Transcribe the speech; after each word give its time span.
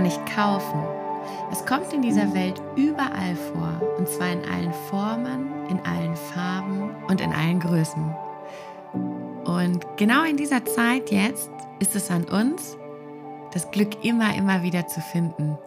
Man 0.00 0.06
nicht 0.06 0.34
kaufen. 0.34 0.82
Es 1.52 1.66
kommt 1.66 1.92
in 1.92 2.00
dieser 2.00 2.32
Welt 2.32 2.58
überall 2.74 3.36
vor, 3.36 3.98
und 3.98 4.08
zwar 4.08 4.32
in 4.32 4.42
allen 4.50 4.72
Formen, 4.88 5.68
in 5.68 5.78
allen 5.80 6.16
Farben 6.16 6.90
und 7.06 7.20
in 7.20 7.34
allen 7.34 7.60
Größen. 7.60 8.14
Und 9.44 9.84
genau 9.98 10.24
in 10.24 10.38
dieser 10.38 10.64
Zeit 10.64 11.10
jetzt 11.10 11.50
ist 11.80 11.96
es 11.96 12.10
an 12.10 12.24
uns, 12.24 12.78
das 13.52 13.70
Glück 13.72 14.02
immer, 14.02 14.34
immer 14.36 14.62
wieder 14.62 14.86
zu 14.86 15.02
finden. 15.02 15.58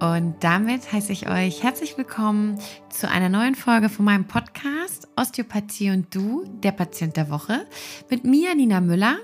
Und 0.00 0.36
damit 0.40 0.90
heiße 0.90 1.12
ich 1.12 1.28
euch 1.28 1.62
herzlich 1.62 1.98
willkommen 1.98 2.58
zu 2.88 3.10
einer 3.10 3.28
neuen 3.28 3.54
Folge 3.54 3.90
von 3.90 4.06
meinem 4.06 4.26
Podcast 4.26 5.06
Osteopathie 5.16 5.90
und 5.90 6.14
Du, 6.14 6.44
der 6.62 6.72
Patient 6.72 7.14
der 7.16 7.28
Woche, 7.28 7.66
mit 8.08 8.24
mir, 8.24 8.54
Nina 8.54 8.80
Müller. 8.80 9.16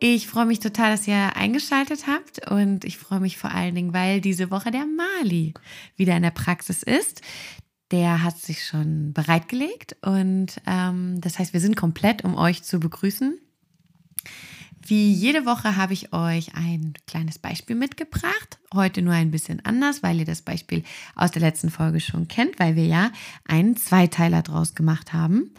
Ich 0.00 0.26
freue 0.26 0.46
mich 0.46 0.60
total, 0.60 0.90
dass 0.90 1.08
ihr 1.08 1.36
eingeschaltet 1.36 2.06
habt 2.06 2.50
und 2.50 2.84
ich 2.84 2.98
freue 2.98 3.20
mich 3.20 3.38
vor 3.38 3.52
allen 3.52 3.74
Dingen, 3.74 3.94
weil 3.94 4.20
diese 4.20 4.50
Woche 4.50 4.70
der 4.70 4.86
Mali 4.86 5.54
wieder 5.96 6.16
in 6.16 6.22
der 6.22 6.30
Praxis 6.30 6.82
ist. 6.82 7.22
Der 7.90 8.22
hat 8.22 8.38
sich 8.38 8.64
schon 8.64 9.12
bereitgelegt 9.12 9.96
und 10.02 10.60
ähm, 10.66 11.20
das 11.20 11.38
heißt, 11.38 11.52
wir 11.52 11.60
sind 11.60 11.76
komplett, 11.76 12.24
um 12.24 12.34
euch 12.34 12.62
zu 12.64 12.80
begrüßen. 12.80 13.38
Wie 14.86 15.12
jede 15.12 15.46
Woche 15.46 15.76
habe 15.76 15.94
ich 15.94 16.12
euch 16.12 16.54
ein 16.54 16.92
kleines 17.06 17.38
Beispiel 17.38 17.74
mitgebracht. 17.74 18.58
Heute 18.74 19.00
nur 19.00 19.14
ein 19.14 19.30
bisschen 19.30 19.64
anders, 19.64 20.02
weil 20.02 20.18
ihr 20.18 20.26
das 20.26 20.42
Beispiel 20.42 20.82
aus 21.14 21.30
der 21.30 21.40
letzten 21.40 21.70
Folge 21.70 22.00
schon 22.00 22.28
kennt, 22.28 22.58
weil 22.58 22.76
wir 22.76 22.84
ja 22.84 23.10
einen 23.46 23.78
Zweiteiler 23.78 24.42
draus 24.42 24.74
gemacht 24.74 25.14
haben. 25.14 25.54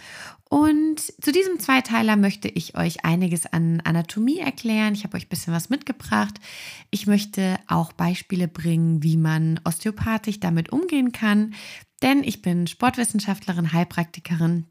Und 0.55 1.01
zu 1.21 1.33
diesem 1.33 1.59
Zweiteiler 1.59 2.15
möchte 2.15 2.47
ich 2.47 2.77
euch 2.77 3.03
einiges 3.03 3.45
an 3.45 3.81
Anatomie 3.81 4.39
erklären. 4.39 4.93
Ich 4.93 5.03
habe 5.03 5.17
euch 5.17 5.25
ein 5.25 5.29
bisschen 5.29 5.53
was 5.53 5.67
mitgebracht. 5.67 6.35
Ich 6.91 7.07
möchte 7.07 7.59
auch 7.67 7.91
Beispiele 7.91 8.47
bringen, 8.47 9.03
wie 9.03 9.17
man 9.17 9.59
osteopathisch 9.65 10.39
damit 10.39 10.71
umgehen 10.71 11.11
kann. 11.11 11.55
Denn 12.01 12.23
ich 12.23 12.41
bin 12.41 12.67
Sportwissenschaftlerin, 12.67 13.73
Heilpraktikerin 13.73 14.67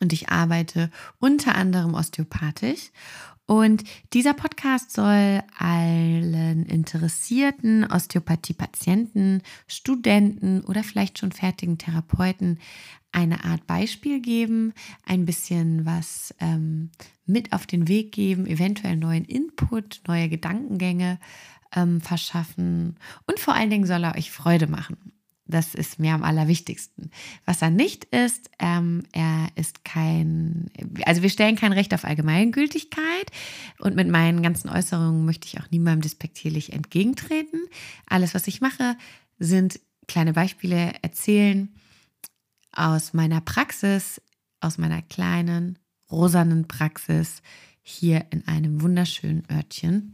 und 0.00 0.14
ich 0.14 0.30
arbeite 0.30 0.90
unter 1.18 1.56
anderem 1.56 1.92
osteopathisch. 1.92 2.90
Und 3.48 3.84
dieser 4.12 4.34
Podcast 4.34 4.92
soll 4.92 5.42
allen 5.56 6.66
interessierten 6.66 7.90
Osteopathie-Patienten, 7.90 9.40
Studenten 9.66 10.60
oder 10.60 10.84
vielleicht 10.84 11.18
schon 11.18 11.32
fertigen 11.32 11.78
Therapeuten 11.78 12.58
eine 13.10 13.44
Art 13.44 13.66
Beispiel 13.66 14.20
geben, 14.20 14.74
ein 15.06 15.24
bisschen 15.24 15.86
was 15.86 16.34
ähm, 16.40 16.90
mit 17.24 17.54
auf 17.54 17.66
den 17.66 17.88
Weg 17.88 18.12
geben, 18.12 18.46
eventuell 18.46 18.96
neuen 18.96 19.24
Input, 19.24 20.02
neue 20.06 20.28
Gedankengänge 20.28 21.18
ähm, 21.74 22.02
verschaffen 22.02 22.96
und 23.26 23.40
vor 23.40 23.54
allen 23.54 23.70
Dingen 23.70 23.86
soll 23.86 24.04
er 24.04 24.14
euch 24.14 24.30
Freude 24.30 24.66
machen. 24.66 25.17
Das 25.48 25.74
ist 25.74 25.98
mir 25.98 26.12
am 26.12 26.22
allerwichtigsten. 26.22 27.10
Was 27.46 27.62
er 27.62 27.70
nicht 27.70 28.04
ist, 28.04 28.50
ähm, 28.58 29.04
er 29.12 29.48
ist 29.56 29.84
kein, 29.84 30.70
also 31.06 31.22
wir 31.22 31.30
stellen 31.30 31.56
kein 31.56 31.72
Recht 31.72 31.94
auf 31.94 32.04
Allgemeingültigkeit 32.04 33.30
und 33.78 33.96
mit 33.96 34.08
meinen 34.08 34.42
ganzen 34.42 34.68
Äußerungen 34.68 35.24
möchte 35.24 35.46
ich 35.46 35.58
auch 35.58 35.70
niemandem 35.70 36.02
despektierlich 36.02 36.74
entgegentreten. 36.74 37.60
Alles, 38.06 38.34
was 38.34 38.46
ich 38.46 38.60
mache, 38.60 38.96
sind 39.38 39.80
kleine 40.06 40.34
Beispiele 40.34 40.92
erzählen 41.02 41.74
aus 42.72 43.14
meiner 43.14 43.40
Praxis, 43.40 44.20
aus 44.60 44.76
meiner 44.76 45.02
kleinen, 45.02 45.78
rosanen 46.10 46.68
Praxis 46.68 47.42
hier 47.82 48.26
in 48.30 48.46
einem 48.46 48.82
wunderschönen 48.82 49.44
Örtchen. 49.50 50.12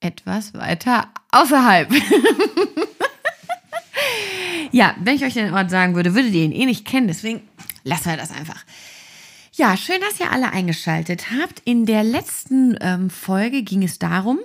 Etwas 0.00 0.54
weiter 0.54 1.12
außerhalb. 1.30 1.92
Ja, 4.72 4.96
wenn 5.00 5.16
ich 5.16 5.24
euch 5.24 5.34
den 5.34 5.52
Ort 5.52 5.70
sagen 5.70 5.94
würde, 5.94 6.14
würdet 6.14 6.32
ihr 6.32 6.44
ihn 6.44 6.52
eh 6.52 6.66
nicht 6.66 6.86
kennen. 6.86 7.06
Deswegen 7.06 7.42
lassen 7.84 8.06
wir 8.06 8.16
das 8.16 8.30
einfach. 8.30 8.64
Ja, 9.54 9.76
schön, 9.76 10.00
dass 10.00 10.18
ihr 10.18 10.32
alle 10.32 10.50
eingeschaltet 10.50 11.26
habt. 11.30 11.60
In 11.66 11.84
der 11.84 12.02
letzten 12.02 12.76
ähm, 12.80 13.10
Folge 13.10 13.62
ging 13.62 13.82
es 13.82 13.98
darum, 13.98 14.38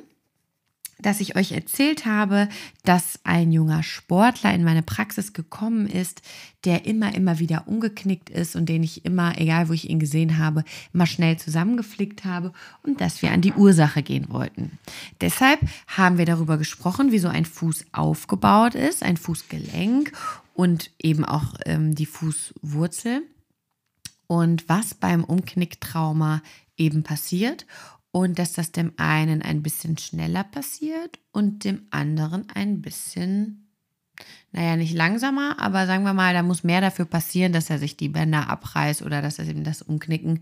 dass 1.00 1.22
ich 1.22 1.36
euch 1.36 1.52
erzählt 1.52 2.06
habe, 2.06 2.50
dass 2.84 3.20
ein 3.24 3.52
junger 3.52 3.84
Sportler 3.84 4.54
in 4.54 4.64
meine 4.64 4.84
Praxis 4.84 5.34
gekommen 5.34 5.88
ist, 5.88 6.22
der 6.66 6.86
immer, 6.86 7.14
immer 7.16 7.40
wieder 7.40 7.68
umgeknickt 7.68 8.30
ist 8.30 8.56
und 8.56 8.68
den 8.68 8.84
ich 8.84 9.06
immer, 9.06 9.40
egal 9.40 9.70
wo 9.70 9.74
ich 9.74 9.90
ihn 9.90 10.00
gesehen 10.00 10.38
habe, 10.38 10.64
immer 10.94 11.06
schnell 11.06 11.38
zusammengeflickt 11.38 12.26
habe 12.26 12.52
und 12.84 13.00
dass 13.00 13.22
wir 13.22 13.32
an 13.32 13.42
die 13.42 13.54
Ursache 13.54 14.04
gehen 14.04 14.30
wollten. 14.30 14.78
Deshalb 15.22 15.60
haben 15.88 16.18
wir 16.18 16.26
darüber 16.26 16.58
gesprochen, 16.58 17.12
wie 17.12 17.20
so 17.20 17.28
ein 17.28 17.46
Fuß 17.46 17.86
aufgebaut 17.92 18.76
ist, 18.76 19.04
ein 19.04 19.18
Fußgelenk 19.18 20.12
und 20.54 20.92
eben 21.02 21.24
auch 21.24 21.54
ähm, 21.66 21.94
die 21.96 22.08
Fußwurzel 22.08 23.22
und 24.26 24.68
was 24.68 24.94
beim 24.94 25.24
Umknicktrauma 25.24 26.42
eben 26.76 27.04
passiert 27.04 27.66
und 28.18 28.40
dass 28.40 28.54
das 28.54 28.72
dem 28.72 28.94
einen 28.98 29.44
ein 29.44 29.62
bisschen 29.62 29.96
schneller 30.00 30.44
passiert 30.44 31.20
und 31.32 31.64
dem 31.64 31.84
anderen 31.92 32.48
ein 32.52 32.82
bisschen, 32.82 33.70
naja, 34.52 34.76
nicht 34.76 34.96
langsamer, 34.96 35.60
aber 35.60 35.86
sagen 35.86 36.04
wir 36.04 36.14
mal, 36.14 36.34
da 36.34 36.42
muss 36.42 36.64
mehr 36.64 36.82
dafür 36.82 37.06
passieren, 37.06 37.54
dass 37.54 37.70
er 37.70 37.78
sich 37.78 37.96
die 37.96 38.10
Bänder 38.10 38.50
abreißt 38.50 39.04
oder 39.04 39.22
dass 39.22 39.38
eben 39.38 39.64
das 39.64 39.84
Umknicken 39.84 40.42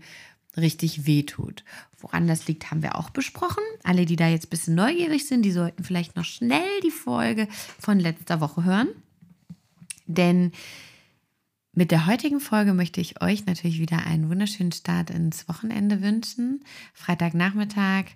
richtig 0.56 1.04
wehtut. 1.04 1.64
Woran 1.98 2.26
das 2.26 2.48
liegt, 2.48 2.70
haben 2.70 2.82
wir 2.82 2.96
auch 2.96 3.10
besprochen. 3.10 3.62
Alle, 3.84 4.06
die 4.06 4.16
da 4.16 4.26
jetzt 4.26 4.46
ein 4.46 4.50
bisschen 4.50 4.74
neugierig 4.74 5.26
sind, 5.26 5.42
die 5.42 5.52
sollten 5.52 5.84
vielleicht 5.84 6.16
noch 6.16 6.24
schnell 6.24 6.80
die 6.82 6.90
Folge 6.90 7.46
von 7.78 8.00
letzter 8.00 8.40
Woche 8.40 8.64
hören. 8.64 8.88
Denn 10.06 10.52
mit 11.76 11.90
der 11.90 12.06
heutigen 12.06 12.40
Folge 12.40 12.72
möchte 12.72 13.02
ich 13.02 13.20
euch 13.20 13.44
natürlich 13.44 13.78
wieder 13.78 14.06
einen 14.06 14.30
wunderschönen 14.30 14.72
Start 14.72 15.10
ins 15.10 15.46
Wochenende 15.46 16.00
wünschen. 16.00 16.64
Freitagnachmittag, 16.94 18.06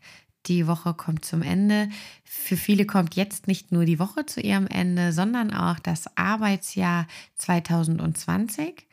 die 0.47 0.67
Woche 0.67 0.95
kommt 0.95 1.27
zum 1.27 1.43
Ende. 1.43 1.91
Für 2.25 2.57
viele 2.57 2.87
kommt 2.87 3.17
jetzt 3.17 3.49
nicht 3.49 3.71
nur 3.71 3.85
die 3.85 3.99
Woche 3.99 4.25
zu 4.25 4.41
ihrem 4.41 4.67
Ende, 4.67 5.13
sondern 5.13 5.53
auch 5.53 5.79
das 5.79 6.17
Arbeitsjahr 6.17 7.07
2020. 7.37 8.87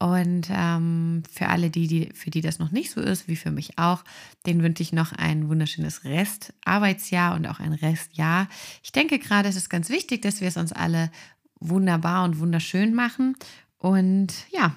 Und 0.00 0.48
ähm, 0.50 1.22
für 1.32 1.46
alle, 1.46 1.70
die, 1.70 1.86
die, 1.86 2.10
für 2.14 2.30
die 2.30 2.40
das 2.40 2.58
noch 2.58 2.72
nicht 2.72 2.90
so 2.90 3.00
ist, 3.00 3.28
wie 3.28 3.36
für 3.36 3.52
mich 3.52 3.78
auch, 3.78 4.02
den 4.44 4.60
wünsche 4.60 4.82
ich 4.82 4.92
noch 4.92 5.12
ein 5.12 5.48
wunderschönes 5.48 6.02
Restarbeitsjahr 6.02 7.36
und 7.36 7.46
auch 7.46 7.60
ein 7.60 7.72
Restjahr. 7.72 8.48
Ich 8.82 8.90
denke 8.90 9.20
gerade, 9.20 9.48
es 9.48 9.54
ist 9.54 9.70
ganz 9.70 9.88
wichtig, 9.88 10.22
dass 10.22 10.40
wir 10.40 10.48
es 10.48 10.56
uns 10.56 10.72
alle 10.72 11.12
wunderbar 11.60 12.24
und 12.24 12.40
wunderschön 12.40 12.92
machen 12.92 13.36
und 13.78 14.32
ja, 14.50 14.76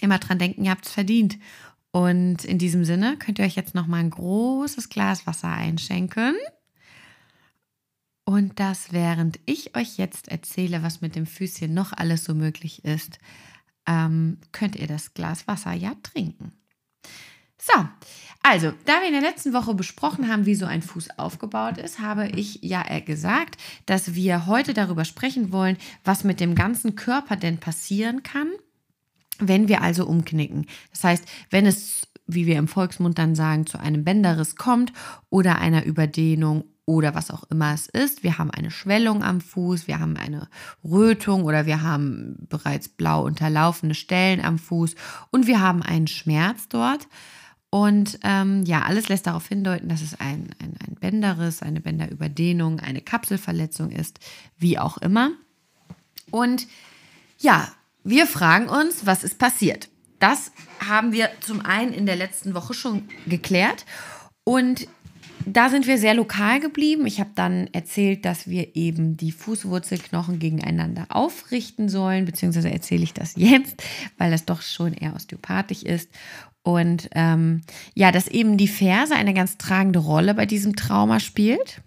immer 0.00 0.18
dran 0.18 0.38
denken, 0.38 0.64
ihr 0.64 0.70
habt 0.70 0.86
es 0.86 0.92
verdient. 0.92 1.38
Und 1.90 2.44
in 2.44 2.58
diesem 2.58 2.84
Sinne 2.84 3.16
könnt 3.16 3.38
ihr 3.38 3.44
euch 3.44 3.56
jetzt 3.56 3.74
noch 3.74 3.86
mal 3.86 3.98
ein 3.98 4.10
großes 4.10 4.90
Glas 4.90 5.26
Wasser 5.26 5.50
einschenken. 5.50 6.34
Und 8.24 8.58
das, 8.58 8.92
während 8.92 9.38
ich 9.46 9.76
euch 9.76 9.96
jetzt 9.96 10.28
erzähle, 10.28 10.82
was 10.82 11.00
mit 11.00 11.14
dem 11.14 11.26
Füßchen 11.26 11.72
noch 11.72 11.92
alles 11.92 12.24
so 12.24 12.34
möglich 12.34 12.84
ist, 12.84 13.18
ähm, 13.86 14.38
könnt 14.52 14.76
ihr 14.76 14.88
das 14.88 15.14
Glas 15.14 15.46
Wasser 15.46 15.72
ja 15.72 15.94
trinken. 16.02 16.52
So, 17.58 17.86
also, 18.48 18.72
da 18.84 19.00
wir 19.00 19.08
in 19.08 19.12
der 19.12 19.22
letzten 19.22 19.52
Woche 19.52 19.74
besprochen 19.74 20.28
haben, 20.28 20.46
wie 20.46 20.54
so 20.54 20.66
ein 20.66 20.80
Fuß 20.80 21.18
aufgebaut 21.18 21.78
ist, 21.78 21.98
habe 21.98 22.28
ich 22.28 22.60
ja 22.62 22.84
gesagt, 23.00 23.60
dass 23.86 24.14
wir 24.14 24.46
heute 24.46 24.72
darüber 24.72 25.04
sprechen 25.04 25.50
wollen, 25.50 25.76
was 26.04 26.22
mit 26.22 26.38
dem 26.38 26.54
ganzen 26.54 26.94
Körper 26.94 27.34
denn 27.34 27.58
passieren 27.58 28.22
kann, 28.22 28.48
wenn 29.40 29.66
wir 29.66 29.82
also 29.82 30.06
umknicken. 30.06 30.66
Das 30.92 31.02
heißt, 31.02 31.24
wenn 31.50 31.66
es, 31.66 32.02
wie 32.28 32.46
wir 32.46 32.56
im 32.56 32.68
Volksmund 32.68 33.18
dann 33.18 33.34
sagen, 33.34 33.66
zu 33.66 33.80
einem 33.80 34.04
Bänderriss 34.04 34.54
kommt 34.54 34.92
oder 35.28 35.58
einer 35.58 35.84
Überdehnung 35.84 36.64
oder 36.84 37.16
was 37.16 37.32
auch 37.32 37.42
immer 37.50 37.74
es 37.74 37.88
ist. 37.88 38.22
Wir 38.22 38.38
haben 38.38 38.52
eine 38.52 38.70
Schwellung 38.70 39.24
am 39.24 39.40
Fuß, 39.40 39.88
wir 39.88 39.98
haben 39.98 40.16
eine 40.16 40.48
Rötung 40.84 41.42
oder 41.42 41.66
wir 41.66 41.82
haben 41.82 42.46
bereits 42.48 42.88
blau 42.88 43.24
unterlaufene 43.24 43.94
Stellen 43.94 44.40
am 44.40 44.58
Fuß 44.58 44.94
und 45.32 45.48
wir 45.48 45.60
haben 45.60 45.82
einen 45.82 46.06
Schmerz 46.06 46.68
dort. 46.68 47.08
Und 47.70 48.18
ähm, 48.22 48.64
ja, 48.64 48.82
alles 48.82 49.08
lässt 49.08 49.26
darauf 49.26 49.48
hindeuten, 49.48 49.88
dass 49.88 50.00
es 50.00 50.18
ein, 50.18 50.50
ein, 50.62 50.74
ein 50.86 50.94
Bänderriss, 51.00 51.62
eine 51.62 51.80
Bänderüberdehnung, 51.80 52.80
eine 52.80 53.00
Kapselverletzung 53.00 53.90
ist, 53.90 54.18
wie 54.56 54.78
auch 54.78 54.98
immer. 54.98 55.32
Und 56.30 56.66
ja, 57.38 57.68
wir 58.04 58.26
fragen 58.26 58.68
uns, 58.68 59.04
was 59.04 59.24
ist 59.24 59.38
passiert? 59.38 59.88
Das 60.18 60.52
haben 60.78 61.12
wir 61.12 61.28
zum 61.40 61.60
einen 61.60 61.92
in 61.92 62.06
der 62.06 62.16
letzten 62.16 62.54
Woche 62.54 62.72
schon 62.72 63.08
geklärt. 63.26 63.84
Und 64.44 64.88
da 65.44 65.70
sind 65.70 65.86
wir 65.86 65.98
sehr 65.98 66.14
lokal 66.14 66.60
geblieben. 66.60 67.06
Ich 67.06 67.20
habe 67.20 67.30
dann 67.34 67.68
erzählt, 67.72 68.24
dass 68.24 68.48
wir 68.48 68.74
eben 68.74 69.16
die 69.16 69.30
Fußwurzelknochen 69.32 70.38
gegeneinander 70.38 71.06
aufrichten 71.08 71.88
sollen, 71.88 72.24
beziehungsweise 72.24 72.70
erzähle 72.70 73.04
ich 73.04 73.14
das 73.14 73.34
jetzt, 73.36 73.82
weil 74.18 74.30
das 74.30 74.44
doch 74.44 74.62
schon 74.62 74.92
eher 74.92 75.14
osteopathisch 75.14 75.82
ist. 75.82 76.10
Und 76.66 77.08
ähm, 77.12 77.60
ja, 77.94 78.10
dass 78.10 78.26
eben 78.26 78.56
die 78.56 78.66
Ferse 78.66 79.14
eine 79.14 79.34
ganz 79.34 79.56
tragende 79.56 80.00
Rolle 80.00 80.34
bei 80.34 80.46
diesem 80.46 80.74
Trauma 80.74 81.20
spielt. 81.20 81.80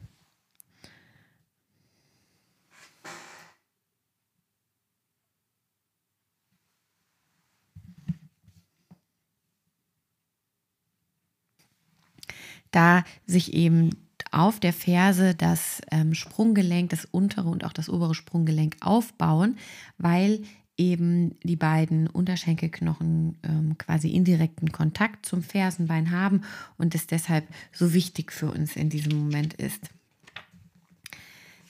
Da 12.72 13.04
sich 13.26 13.54
eben 13.54 13.90
auf 14.32 14.62
der 14.62 14.72
Ferse 14.72 15.36
das 15.36 15.82
ähm, 15.92 16.14
Sprunggelenk, 16.14 16.92
das 16.92 17.04
untere 17.04 17.50
und 17.50 17.66
auch 17.66 17.74
das 17.74 17.90
obere 17.90 18.16
Sprunggelenk 18.16 18.78
aufbauen, 18.80 19.58
weil 19.98 20.40
eben 20.80 21.36
die 21.44 21.58
beiden 21.58 22.08
Unterschenkelknochen 22.08 23.38
ähm, 23.44 23.78
quasi 23.78 24.10
indirekten 24.10 24.72
Kontakt 24.72 25.26
zum 25.26 25.44
Fersenbein 25.44 26.10
haben 26.10 26.42
und 26.78 26.96
es 26.96 27.06
deshalb 27.06 27.46
so 27.72 27.94
wichtig 27.94 28.32
für 28.32 28.50
uns 28.50 28.76
in 28.76 28.90
diesem 28.90 29.20
Moment 29.20 29.54
ist. 29.56 29.90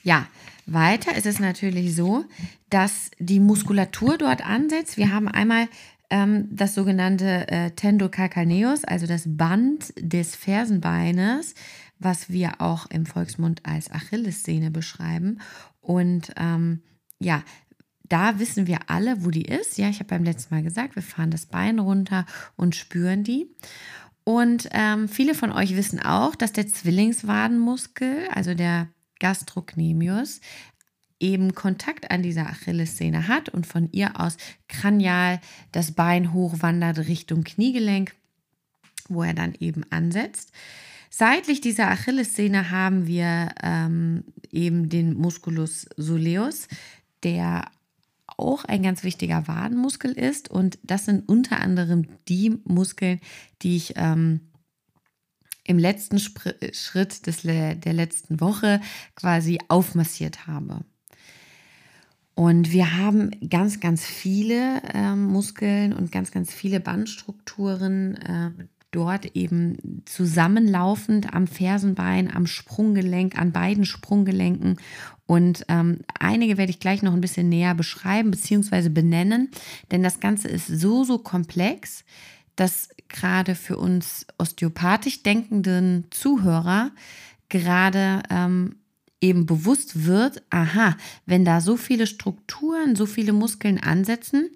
Ja, 0.02 0.26
weiter 0.64 1.14
ist 1.16 1.26
es 1.26 1.40
natürlich 1.40 1.94
so, 1.94 2.24
dass 2.70 3.10
die 3.18 3.40
Muskulatur 3.40 4.16
dort 4.16 4.46
ansetzt. 4.46 4.96
Wir 4.96 5.12
haben 5.12 5.28
einmal 5.28 5.68
ähm, 6.08 6.48
das 6.50 6.74
sogenannte 6.74 7.48
äh, 7.48 7.72
Tendocalcaneus, 7.72 8.84
also 8.84 9.06
das 9.06 9.24
Band 9.26 9.92
des 9.98 10.36
Fersenbeines, 10.36 11.54
was 11.98 12.30
wir 12.30 12.60
auch 12.60 12.86
im 12.86 13.04
Volksmund 13.04 13.66
als 13.66 13.90
Achillessehne 13.90 14.70
beschreiben. 14.70 15.40
Und 15.80 16.32
ähm, 16.36 16.80
ja, 17.18 17.42
da 18.10 18.38
wissen 18.38 18.66
wir 18.66 18.90
alle, 18.90 19.24
wo 19.24 19.30
die 19.30 19.44
ist. 19.44 19.78
Ja, 19.78 19.88
ich 19.88 20.00
habe 20.00 20.08
beim 20.08 20.24
letzten 20.24 20.54
Mal 20.54 20.62
gesagt, 20.62 20.96
wir 20.96 21.02
fahren 21.02 21.30
das 21.30 21.46
Bein 21.46 21.78
runter 21.78 22.26
und 22.56 22.76
spüren 22.76 23.24
die. 23.24 23.46
Und 24.24 24.68
ähm, 24.72 25.08
viele 25.08 25.34
von 25.34 25.52
euch 25.52 25.76
wissen 25.76 26.00
auch, 26.00 26.34
dass 26.34 26.52
der 26.52 26.66
Zwillingswadenmuskel, 26.66 28.28
also 28.34 28.54
der 28.54 28.88
Gastrocnemius, 29.20 30.40
eben 31.20 31.54
Kontakt 31.54 32.10
an 32.10 32.22
dieser 32.22 32.46
Achillessehne 32.46 33.28
hat 33.28 33.48
und 33.48 33.66
von 33.66 33.88
ihr 33.92 34.18
aus 34.18 34.36
kranial 34.68 35.40
das 35.70 35.92
Bein 35.92 36.32
hochwandert 36.32 36.98
Richtung 36.98 37.44
Kniegelenk, 37.44 38.14
wo 39.08 39.22
er 39.22 39.34
dann 39.34 39.54
eben 39.60 39.84
ansetzt. 39.90 40.52
Seitlich 41.10 41.60
dieser 41.60 41.90
Achillessehne 41.90 42.70
haben 42.70 43.06
wir 43.06 43.50
ähm, 43.62 44.24
eben 44.50 44.88
den 44.88 45.14
Musculus 45.14 45.86
soleus, 45.96 46.68
der 47.22 47.64
auch 48.40 48.64
ein 48.64 48.82
ganz 48.82 49.04
wichtiger 49.04 49.46
Wadenmuskel 49.46 50.12
ist. 50.12 50.50
Und 50.50 50.78
das 50.82 51.04
sind 51.04 51.28
unter 51.28 51.60
anderem 51.60 52.06
die 52.28 52.58
Muskeln, 52.64 53.20
die 53.62 53.76
ich 53.76 53.94
ähm, 53.96 54.40
im 55.64 55.78
letzten 55.78 56.18
Spr 56.18 56.54
Schritt 56.72 57.26
des, 57.26 57.42
der 57.42 57.92
letzten 57.92 58.40
Woche 58.40 58.80
quasi 59.14 59.58
aufmassiert 59.68 60.46
habe. 60.46 60.84
Und 62.34 62.72
wir 62.72 62.96
haben 62.96 63.30
ganz, 63.50 63.80
ganz 63.80 64.04
viele 64.04 64.82
äh, 64.94 65.14
Muskeln 65.14 65.92
und 65.92 66.10
ganz, 66.10 66.30
ganz 66.30 66.52
viele 66.52 66.80
Bandstrukturen 66.80 68.16
äh, 68.16 68.50
dort 68.90 69.36
eben 69.36 70.02
zusammenlaufend 70.04 71.32
am 71.32 71.46
Fersenbein, 71.46 72.34
am 72.34 72.46
Sprunggelenk, 72.46 73.38
an 73.38 73.52
beiden 73.52 73.84
Sprunggelenken. 73.84 74.76
Und 75.26 75.64
ähm, 75.68 76.00
einige 76.18 76.58
werde 76.58 76.70
ich 76.70 76.80
gleich 76.80 77.02
noch 77.02 77.12
ein 77.12 77.20
bisschen 77.20 77.48
näher 77.48 77.74
beschreiben 77.74 78.30
bzw. 78.30 78.88
benennen, 78.88 79.50
denn 79.90 80.02
das 80.02 80.20
Ganze 80.20 80.48
ist 80.48 80.66
so, 80.66 81.04
so 81.04 81.18
komplex, 81.18 82.04
dass 82.56 82.88
gerade 83.08 83.54
für 83.54 83.76
uns 83.76 84.26
osteopathisch 84.38 85.22
denkenden 85.22 86.06
Zuhörer 86.10 86.90
gerade 87.48 88.22
ähm, 88.28 88.76
eben 89.20 89.46
bewusst 89.46 90.04
wird, 90.04 90.42
aha, 90.50 90.96
wenn 91.26 91.44
da 91.44 91.60
so 91.60 91.76
viele 91.76 92.06
Strukturen, 92.06 92.96
so 92.96 93.06
viele 93.06 93.32
Muskeln 93.32 93.78
ansetzen 93.78 94.50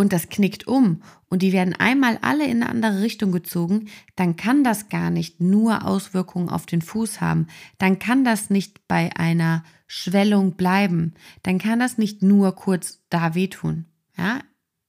und 0.00 0.14
das 0.14 0.30
knickt 0.30 0.66
um 0.66 1.02
und 1.28 1.42
die 1.42 1.52
werden 1.52 1.74
einmal 1.74 2.18
alle 2.22 2.44
in 2.46 2.62
eine 2.62 2.70
andere 2.70 3.02
Richtung 3.02 3.32
gezogen, 3.32 3.88
dann 4.16 4.36
kann 4.36 4.64
das 4.64 4.88
gar 4.88 5.10
nicht 5.10 5.40
nur 5.40 5.86
Auswirkungen 5.86 6.48
auf 6.48 6.64
den 6.64 6.80
Fuß 6.80 7.20
haben. 7.20 7.48
Dann 7.76 7.98
kann 7.98 8.24
das 8.24 8.48
nicht 8.48 8.88
bei 8.88 9.14
einer 9.16 9.62
Schwellung 9.86 10.52
bleiben. 10.52 11.12
Dann 11.42 11.58
kann 11.58 11.78
das 11.78 11.98
nicht 11.98 12.22
nur 12.22 12.54
kurz 12.54 13.02
da 13.10 13.34
wehtun. 13.34 13.84
Ja, 14.16 14.40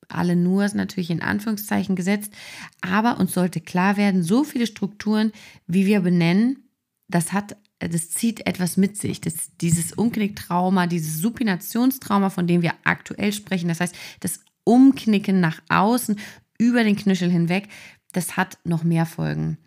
alle 0.08 0.38
nur 0.38 0.64
ist 0.64 0.76
natürlich 0.76 1.10
in 1.10 1.22
Anführungszeichen 1.22 1.98
gesetzt, 1.98 2.34
aber 2.80 3.20
uns 3.20 3.34
sollte 3.34 3.60
klar 3.60 3.98
werden, 3.98 4.24
so 4.24 4.46
viele 4.46 4.66
Strukturen, 4.66 5.34
wie 5.68 5.86
wir 5.86 6.00
benennen, 6.00 6.70
das 7.10 7.34
hat, 7.34 7.58
das 7.80 8.12
zieht 8.12 8.48
etwas 8.48 8.78
mit 8.78 8.96
sich. 8.96 9.20
Das, 9.20 9.58
dieses 9.60 9.92
Umknicktrauma, 9.92 10.88
dieses 10.88 11.18
Supinationstrauma, 11.18 12.30
von 12.30 12.48
dem 12.48 12.62
wir 12.62 12.76
aktuell 12.86 13.34
sprechen, 13.34 13.68
das 13.68 13.82
heißt, 13.82 13.96
das 14.22 14.40
Umknicken 14.64 15.40
nach 15.40 15.62
außen 15.70 16.20
über 16.58 16.84
den 16.84 16.96
Knöchel 16.96 17.30
hinweg, 17.30 17.68
das 18.14 18.38
hat 18.38 18.58
noch 18.64 18.84
mehr 18.84 19.06
Folgen. 19.06 19.58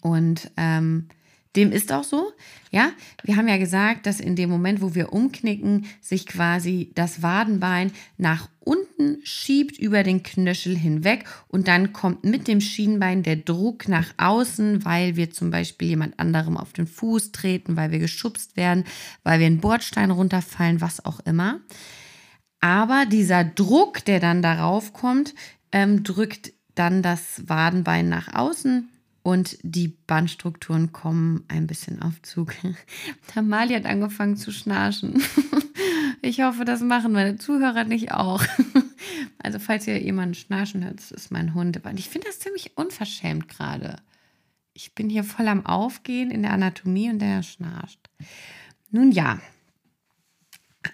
Und 0.00 0.50
ähm, 0.56 1.08
dem 1.54 1.70
ist 1.70 1.92
auch 1.92 2.04
so. 2.04 2.32
Ja, 2.70 2.92
wir 3.24 3.36
haben 3.36 3.48
ja 3.48 3.58
gesagt, 3.58 4.06
dass 4.06 4.20
in 4.20 4.36
dem 4.36 4.48
Moment, 4.48 4.80
wo 4.80 4.94
wir 4.94 5.12
umknicken, 5.12 5.84
sich 6.00 6.26
quasi 6.26 6.90
das 6.94 7.22
Wadenbein 7.22 7.92
nach 8.16 8.48
unten 8.60 9.18
schiebt 9.24 9.78
über 9.78 10.02
den 10.02 10.22
Knöchel 10.22 10.76
hinweg 10.76 11.24
und 11.48 11.68
dann 11.68 11.92
kommt 11.92 12.24
mit 12.24 12.48
dem 12.48 12.60
Schienbein 12.62 13.22
der 13.22 13.36
Druck 13.36 13.88
nach 13.88 14.14
außen, 14.16 14.84
weil 14.84 15.16
wir 15.16 15.30
zum 15.30 15.50
Beispiel 15.50 15.88
jemand 15.88 16.18
anderem 16.18 16.56
auf 16.56 16.72
den 16.72 16.86
Fuß 16.86 17.32
treten, 17.32 17.76
weil 17.76 17.90
wir 17.90 17.98
geschubst 17.98 18.56
werden, 18.56 18.84
weil 19.22 19.38
wir 19.38 19.46
einen 19.46 19.60
Bordstein 19.60 20.10
runterfallen, 20.10 20.80
was 20.80 21.04
auch 21.04 21.20
immer. 21.20 21.60
Aber 22.62 23.06
dieser 23.06 23.44
Druck, 23.44 24.04
der 24.04 24.20
dann 24.20 24.40
darauf 24.40 24.92
kommt, 24.92 25.34
ähm, 25.72 26.04
drückt 26.04 26.52
dann 26.76 27.02
das 27.02 27.42
Wadenbein 27.48 28.08
nach 28.08 28.32
außen 28.32 28.88
und 29.22 29.58
die 29.62 29.88
Bandstrukturen 29.88 30.92
kommen 30.92 31.44
ein 31.48 31.66
bisschen 31.66 32.00
auf 32.00 32.22
Zug. 32.22 32.54
Tamali 33.26 33.74
hat 33.74 33.84
angefangen 33.84 34.36
zu 34.36 34.50
schnarchen. 34.50 35.22
Ich 36.24 36.40
hoffe, 36.40 36.64
das 36.64 36.80
machen 36.82 37.10
meine 37.12 37.36
Zuhörer 37.36 37.84
nicht 37.84 38.12
auch. 38.12 38.44
Also, 39.44 39.58
falls 39.58 39.88
ihr 39.88 40.00
jemanden 40.00 40.34
schnarchen 40.34 40.84
hört, 40.84 41.00
das 41.00 41.10
ist 41.10 41.32
mein 41.32 41.52
Hund. 41.52 41.80
Ich 41.96 42.08
finde 42.08 42.28
das 42.28 42.38
ziemlich 42.38 42.76
unverschämt 42.76 43.48
gerade. 43.48 43.96
Ich 44.72 44.94
bin 44.94 45.10
hier 45.10 45.24
voll 45.24 45.48
am 45.48 45.66
Aufgehen 45.66 46.30
in 46.30 46.42
der 46.42 46.52
Anatomie 46.52 47.10
und 47.10 47.18
der 47.18 47.42
schnarcht. 47.42 47.98
Nun 48.92 49.10
ja, 49.10 49.40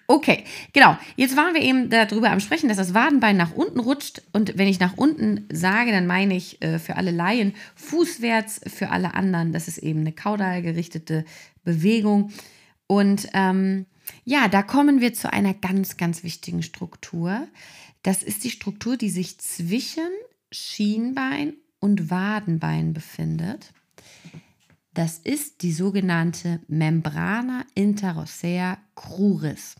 Okay, 0.07 0.45
genau. 0.73 0.97
Jetzt 1.17 1.37
waren 1.37 1.55
wir 1.55 1.63
eben 1.63 1.91
darüber 1.91 2.31
am 2.31 2.41
Sprechen, 2.41 2.69
dass 2.69 2.77
das 2.77 2.95
Wadenbein 2.95 3.37
nach 3.37 3.53
unten 3.53 3.81
rutscht. 3.81 4.23
Und 4.33 4.59
wenn 4.59 4.69
ich 4.69 4.81
nach 4.81 4.97
unten 4.97 5.47
sage, 5.51 5.93
dann 5.93 6.07
meine 6.07 6.37
ich 6.37 6.61
äh, 6.63 6.79
für 6.79 6.97
alle 6.97 7.11
Laien 7.11 7.55
fußwärts, 7.77 8.61
für 8.67 8.91
alle 8.91 9.15
anderen, 9.15 9.53
das 9.53 9.69
ist 9.69 9.79
eben 9.79 10.01
eine 10.01 10.13
kaudal 10.13 10.63
gerichtete 10.63 11.25
Bewegung. 11.65 12.33
Und 12.87 13.29
ähm, 13.35 13.87
ja, 14.25 14.49
da 14.49 14.63
kommen 14.63 15.01
wir 15.01 15.15
zu 15.15 15.33
einer 15.33 15.55
ganz, 15.55 15.97
ganz 15.97 16.23
wichtigen 16.23 16.63
Struktur. 16.63 17.47
Das 18.03 18.23
ist 18.23 18.45
die 18.45 18.51
Struktur, 18.51 18.97
die 18.97 19.11
sich 19.11 19.39
zwischen 19.39 20.09
Schienbein 20.51 21.55
und 21.81 22.11
Wadenbein 22.11 22.93
befindet. 22.95 23.73
Das 24.99 25.17
ist 25.17 25.63
die 25.63 25.71
sogenannte 25.71 26.59
Membrana 26.67 27.65
interossea 27.77 28.79
cruris. 28.97 29.77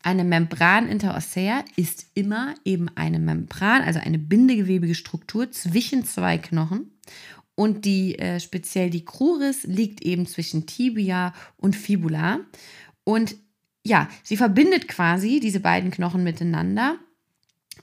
Eine 0.00 0.22
Membran 0.22 0.86
interossea 0.86 1.64
ist 1.74 2.06
immer 2.14 2.54
eben 2.64 2.88
eine 2.94 3.18
Membran, 3.18 3.82
also 3.82 3.98
eine 3.98 4.20
bindegewebige 4.20 4.94
Struktur 4.94 5.50
zwischen 5.50 6.04
zwei 6.04 6.38
Knochen. 6.38 6.92
Und 7.56 7.84
die 7.84 8.16
äh, 8.16 8.38
speziell 8.38 8.90
die 8.90 9.04
Cruris 9.04 9.64
liegt 9.64 10.02
eben 10.02 10.24
zwischen 10.28 10.66
Tibia 10.66 11.34
und 11.56 11.74
Fibula. 11.74 12.38
Und 13.02 13.34
ja, 13.84 14.08
sie 14.22 14.36
verbindet 14.36 14.86
quasi 14.86 15.40
diese 15.40 15.58
beiden 15.58 15.90
Knochen 15.90 16.22
miteinander 16.22 16.94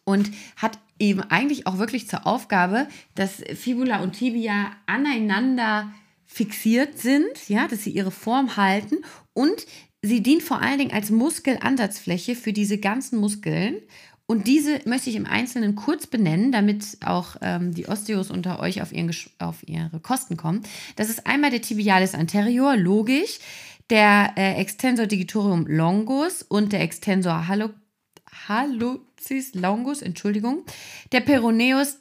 und 0.05 0.31
hat 0.55 0.79
eben 0.99 1.19
eigentlich 1.19 1.67
auch 1.67 1.79
wirklich 1.79 2.07
zur 2.07 2.25
Aufgabe, 2.25 2.87
dass 3.15 3.43
Fibula 3.55 3.99
und 3.99 4.13
Tibia 4.13 4.71
aneinander 4.85 5.91
fixiert 6.31 6.99
sind, 6.99 7.49
ja, 7.49 7.67
dass 7.67 7.83
sie 7.83 7.89
ihre 7.89 8.11
Form 8.11 8.55
halten 8.55 8.97
und 9.33 9.65
sie 10.03 10.21
dient 10.21 10.43
vor 10.43 10.61
allen 10.61 10.77
Dingen 10.77 10.93
als 10.93 11.09
Muskelansatzfläche 11.09 12.35
für 12.35 12.53
diese 12.53 12.77
ganzen 12.77 13.19
Muskeln. 13.19 13.77
Und 14.27 14.45
diese 14.45 14.79
möchte 14.85 15.09
ich 15.09 15.15
im 15.15 15.25
Einzelnen 15.25 15.73
kurz 15.73 16.05
benennen, 16.05 16.51
damit 16.51 16.97
auch 17.03 17.35
ähm, 17.41 17.73
die 17.73 17.87
Osteos 17.87 18.29
unter 18.29 18.59
euch 18.59 18.79
auf, 18.83 18.93
ihren, 18.93 19.11
auf 19.39 19.67
ihre 19.67 19.99
Kosten 20.01 20.37
kommen. 20.37 20.61
Das 20.95 21.09
ist 21.09 21.25
einmal 21.25 21.49
der 21.49 21.63
Tibialis 21.63 22.13
anterior, 22.13 22.77
logisch, 22.77 23.39
der 23.89 24.33
äh, 24.37 24.53
Extensor 24.61 25.07
digitorum 25.07 25.65
longus 25.65 26.43
und 26.43 26.73
der 26.73 26.81
Extensor 26.81 27.47
hallucis 28.47 29.55
longus, 29.55 30.03
Entschuldigung, 30.03 30.63
der 31.11 31.21
Peroneus 31.21 31.97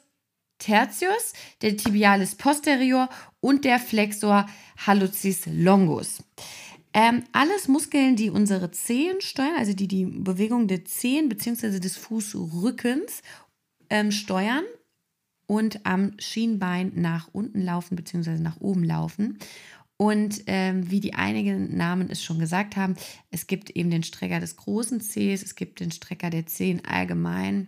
tertius, 0.59 1.33
der 1.61 1.75
Tibialis 1.75 2.35
posterior 2.35 3.09
und 3.41 3.65
der 3.65 3.79
Flexor 3.79 4.45
hallucis 4.77 5.47
longus. 5.47 6.23
Ähm, 6.93 7.23
alles 7.31 7.67
Muskeln, 7.67 8.15
die 8.15 8.29
unsere 8.29 8.71
Zehen 8.71 9.21
steuern, 9.21 9.55
also 9.57 9.73
die 9.73 9.87
die 9.87 10.05
Bewegung 10.05 10.67
der 10.67 10.85
Zehen 10.85 11.29
bzw. 11.29 11.79
des 11.79 11.97
Fußrückens 11.97 13.21
ähm, 13.89 14.11
steuern 14.11 14.63
und 15.45 15.85
am 15.85 16.13
Schienbein 16.19 16.91
nach 16.95 17.29
unten 17.31 17.61
laufen 17.61 17.95
bzw. 17.95 18.39
nach 18.39 18.59
oben 18.59 18.83
laufen. 18.83 19.37
Und 19.97 20.43
ähm, 20.47 20.89
wie 20.89 21.01
die 21.01 21.13
einigen 21.13 21.75
Namen 21.75 22.09
es 22.09 22.23
schon 22.23 22.39
gesagt 22.39 22.77
haben, 22.77 22.95
es 23.31 23.47
gibt 23.47 23.69
eben 23.71 23.89
den 23.89 24.03
Strecker 24.03 24.39
des 24.39 24.55
großen 24.55 24.99
Cs, 24.99 25.43
es 25.43 25.55
gibt 25.55 25.81
den 25.81 25.91
Strecker 25.91 26.29
der 26.29 26.45
Zehen 26.45 26.85
allgemein. 26.85 27.67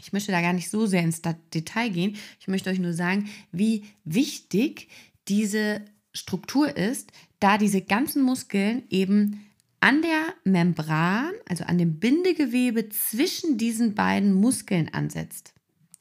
Ich 0.00 0.12
möchte 0.12 0.32
da 0.32 0.40
gar 0.40 0.52
nicht 0.52 0.70
so 0.70 0.86
sehr 0.86 1.02
ins 1.02 1.22
Detail 1.54 1.90
gehen. 1.90 2.16
Ich 2.40 2.48
möchte 2.48 2.70
euch 2.70 2.78
nur 2.78 2.92
sagen, 2.92 3.28
wie 3.52 3.84
wichtig 4.04 4.88
diese 5.28 5.84
Struktur 6.12 6.76
ist, 6.76 7.12
da 7.40 7.58
diese 7.58 7.82
ganzen 7.82 8.22
Muskeln 8.22 8.82
eben 8.90 9.44
an 9.80 10.02
der 10.02 10.34
Membran, 10.44 11.32
also 11.48 11.64
an 11.64 11.78
dem 11.78 12.00
Bindegewebe 12.00 12.88
zwischen 12.88 13.58
diesen 13.58 13.94
beiden 13.94 14.32
Muskeln 14.32 14.92
ansetzt. 14.92 15.54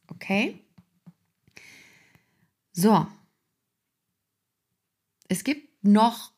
Okay? 0.08 0.60
So, 2.74 3.08
es 5.28 5.44
gibt 5.44 5.84
noch 5.84 6.32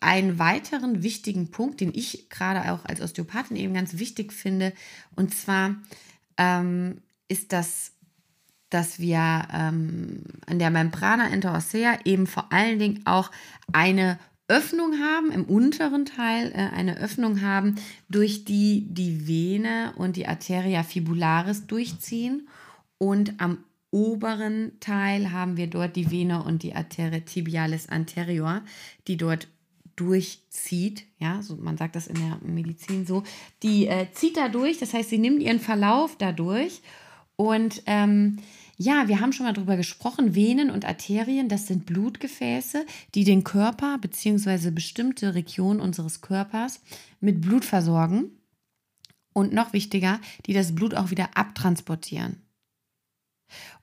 einen 0.00 0.38
weiteren 0.38 1.02
wichtigen 1.02 1.50
Punkt, 1.50 1.80
den 1.80 1.94
ich 1.94 2.28
gerade 2.28 2.72
auch 2.72 2.84
als 2.84 3.00
Osteopathin 3.00 3.56
eben 3.56 3.74
ganz 3.74 3.98
wichtig 3.98 4.32
finde. 4.32 4.72
Und 5.14 5.34
zwar 5.34 5.76
ähm, 6.42 6.98
ist 7.28 7.52
das, 7.52 7.92
dass 8.70 8.98
wir 8.98 9.46
ähm, 9.52 10.24
an 10.46 10.58
der 10.58 10.70
Membrana 10.70 11.28
interossea 11.28 11.98
eben 12.04 12.26
vor 12.26 12.52
allen 12.52 12.78
Dingen 12.78 13.02
auch 13.04 13.30
eine 13.72 14.18
Öffnung 14.48 14.98
haben, 14.98 15.30
im 15.30 15.44
unteren 15.44 16.04
Teil 16.04 16.52
äh, 16.52 16.74
eine 16.74 16.98
Öffnung 16.98 17.42
haben, 17.42 17.76
durch 18.08 18.44
die 18.44 18.86
die 18.88 19.26
Vene 19.26 19.92
und 19.96 20.16
die 20.16 20.26
Arteria 20.26 20.82
fibularis 20.82 21.66
durchziehen. 21.66 22.48
Und 22.98 23.40
am 23.40 23.58
oberen 23.90 24.72
Teil 24.80 25.32
haben 25.32 25.56
wir 25.56 25.68
dort 25.68 25.96
die 25.96 26.10
Vene 26.10 26.42
und 26.42 26.62
die 26.62 26.74
Arteria 26.74 27.20
tibialis 27.20 27.88
anterior, 27.88 28.62
die 29.06 29.16
dort 29.16 29.48
durchzieht. 29.96 31.04
Ja, 31.18 31.42
so, 31.42 31.56
man 31.56 31.76
sagt 31.76 31.96
das 31.96 32.06
in 32.06 32.16
der 32.16 32.38
Medizin 32.42 33.06
so. 33.06 33.22
Die 33.62 33.86
äh, 33.86 34.06
zieht 34.12 34.36
da 34.36 34.48
durch, 34.48 34.78
das 34.78 34.94
heißt, 34.94 35.10
sie 35.10 35.18
nimmt 35.18 35.42
ihren 35.42 35.60
Verlauf 35.60 36.16
dadurch. 36.16 36.82
Und 37.36 37.82
ähm, 37.86 38.38
ja, 38.76 39.06
wir 39.08 39.20
haben 39.20 39.32
schon 39.32 39.46
mal 39.46 39.52
darüber 39.52 39.76
gesprochen. 39.76 40.34
Venen 40.34 40.70
und 40.70 40.84
Arterien, 40.84 41.48
das 41.48 41.66
sind 41.66 41.86
Blutgefäße, 41.86 42.84
die 43.14 43.24
den 43.24 43.44
Körper 43.44 43.98
bzw. 43.98 44.70
bestimmte 44.70 45.34
Regionen 45.34 45.80
unseres 45.80 46.20
Körpers 46.20 46.80
mit 47.20 47.40
Blut 47.40 47.64
versorgen. 47.64 48.32
Und 49.34 49.52
noch 49.52 49.72
wichtiger, 49.72 50.20
die 50.46 50.52
das 50.52 50.74
Blut 50.74 50.94
auch 50.94 51.10
wieder 51.10 51.36
abtransportieren. 51.36 52.42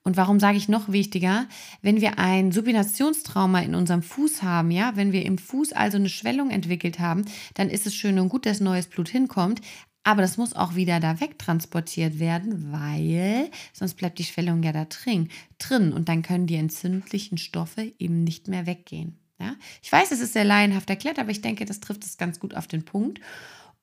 Und 0.02 0.16
warum 0.16 0.40
sage 0.40 0.56
ich 0.56 0.68
noch 0.68 0.90
wichtiger? 0.90 1.46
Wenn 1.82 2.00
wir 2.00 2.18
ein 2.18 2.52
Supinationstrauma 2.52 3.60
in 3.60 3.74
unserem 3.74 4.02
Fuß 4.02 4.42
haben, 4.42 4.70
ja, 4.70 4.92
wenn 4.96 5.12
wir 5.12 5.24
im 5.24 5.38
Fuß 5.38 5.72
also 5.72 5.96
eine 5.96 6.08
Schwellung 6.08 6.50
entwickelt 6.50 6.98
haben, 6.98 7.24
dann 7.54 7.68
ist 7.68 7.86
es 7.86 7.94
schön 7.94 8.18
und 8.18 8.28
gut, 8.28 8.46
dass 8.46 8.60
neues 8.60 8.86
Blut 8.86 9.08
hinkommt. 9.08 9.60
Aber 10.02 10.22
das 10.22 10.38
muss 10.38 10.56
auch 10.56 10.74
wieder 10.74 10.98
da 10.98 11.20
wegtransportiert 11.20 12.18
werden, 12.18 12.72
weil 12.72 13.50
sonst 13.72 13.94
bleibt 13.94 14.18
die 14.18 14.24
Schwellung 14.24 14.62
ja 14.62 14.72
da 14.72 14.86
drin, 14.86 15.28
drin 15.58 15.92
und 15.92 16.08
dann 16.08 16.22
können 16.22 16.46
die 16.46 16.56
entzündlichen 16.56 17.36
Stoffe 17.36 17.92
eben 17.98 18.24
nicht 18.24 18.48
mehr 18.48 18.66
weggehen. 18.66 19.18
Ja? 19.38 19.56
Ich 19.82 19.92
weiß, 19.92 20.10
es 20.12 20.20
ist 20.20 20.32
sehr 20.32 20.44
laienhaft 20.44 20.88
erklärt, 20.88 21.18
aber 21.18 21.30
ich 21.30 21.42
denke, 21.42 21.66
das 21.66 21.80
trifft 21.80 22.04
es 22.04 22.16
ganz 22.16 22.40
gut 22.40 22.54
auf 22.54 22.66
den 22.66 22.84
Punkt. 22.84 23.20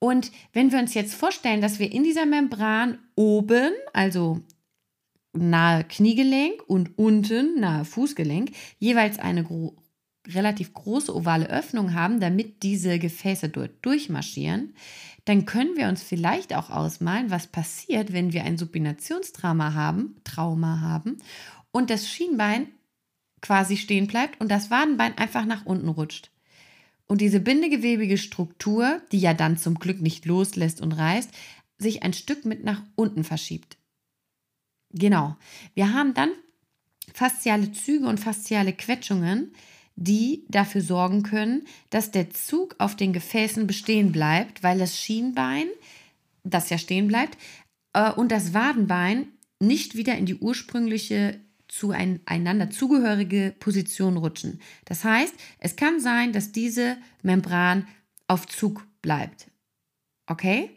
Und 0.00 0.30
wenn 0.52 0.72
wir 0.72 0.78
uns 0.78 0.94
jetzt 0.94 1.14
vorstellen, 1.14 1.60
dass 1.60 1.78
wir 1.78 1.90
in 1.90 2.04
dieser 2.04 2.26
Membran 2.26 2.98
oben, 3.14 3.72
also 3.92 4.40
nahe 5.38 5.84
Kniegelenk 5.84 6.62
und 6.66 6.98
unten 6.98 7.60
nahe 7.60 7.84
Fußgelenk 7.84 8.50
jeweils 8.78 9.18
eine 9.18 9.44
gro 9.44 9.76
relativ 10.26 10.74
große 10.74 11.14
ovale 11.14 11.48
Öffnung 11.48 11.94
haben, 11.94 12.20
damit 12.20 12.62
diese 12.62 12.98
Gefäße 12.98 13.48
dort 13.48 13.70
durchmarschieren, 13.80 14.74
dann 15.24 15.46
können 15.46 15.76
wir 15.76 15.88
uns 15.88 16.02
vielleicht 16.02 16.54
auch 16.54 16.68
ausmalen, 16.68 17.30
was 17.30 17.46
passiert, 17.46 18.12
wenn 18.12 18.34
wir 18.34 18.44
ein 18.44 18.58
Supinationstrauma 18.58 19.72
haben, 19.72 20.16
Trauma 20.24 20.80
haben 20.80 21.16
und 21.70 21.88
das 21.88 22.08
Schienbein 22.08 22.68
quasi 23.40 23.76
stehen 23.76 24.06
bleibt 24.06 24.40
und 24.40 24.50
das 24.50 24.70
Wadenbein 24.70 25.16
einfach 25.16 25.44
nach 25.46 25.64
unten 25.64 25.88
rutscht. 25.88 26.30
Und 27.06 27.22
diese 27.22 27.40
bindegewebige 27.40 28.18
Struktur, 28.18 29.00
die 29.12 29.20
ja 29.20 29.32
dann 29.32 29.56
zum 29.56 29.76
Glück 29.76 30.02
nicht 30.02 30.26
loslässt 30.26 30.80
und 30.82 30.92
reißt, 30.92 31.30
sich 31.78 32.02
ein 32.02 32.12
Stück 32.12 32.44
mit 32.44 32.64
nach 32.64 32.82
unten 32.96 33.24
verschiebt. 33.24 33.77
Genau. 34.90 35.36
Wir 35.74 35.92
haben 35.92 36.14
dann 36.14 36.30
fasziale 37.12 37.72
Züge 37.72 38.06
und 38.06 38.18
fasziale 38.18 38.72
Quetschungen, 38.72 39.52
die 39.96 40.44
dafür 40.48 40.80
sorgen 40.80 41.22
können, 41.22 41.66
dass 41.90 42.10
der 42.10 42.30
Zug 42.30 42.76
auf 42.78 42.94
den 42.94 43.12
Gefäßen 43.12 43.66
bestehen 43.66 44.12
bleibt, 44.12 44.62
weil 44.62 44.78
das 44.78 44.96
Schienbein, 44.96 45.66
das 46.44 46.70
ja 46.70 46.78
stehen 46.78 47.08
bleibt, 47.08 47.36
äh, 47.92 48.12
und 48.12 48.30
das 48.30 48.54
Wadenbein 48.54 49.28
nicht 49.60 49.96
wieder 49.96 50.16
in 50.16 50.26
die 50.26 50.36
ursprüngliche 50.36 51.40
zueinander 51.66 52.70
zugehörige 52.70 53.54
Position 53.58 54.16
rutschen. 54.16 54.60
Das 54.84 55.04
heißt, 55.04 55.34
es 55.58 55.76
kann 55.76 56.00
sein, 56.00 56.32
dass 56.32 56.52
diese 56.52 56.96
Membran 57.22 57.86
auf 58.26 58.46
Zug 58.46 58.86
bleibt. 59.02 59.48
Okay? 60.26 60.70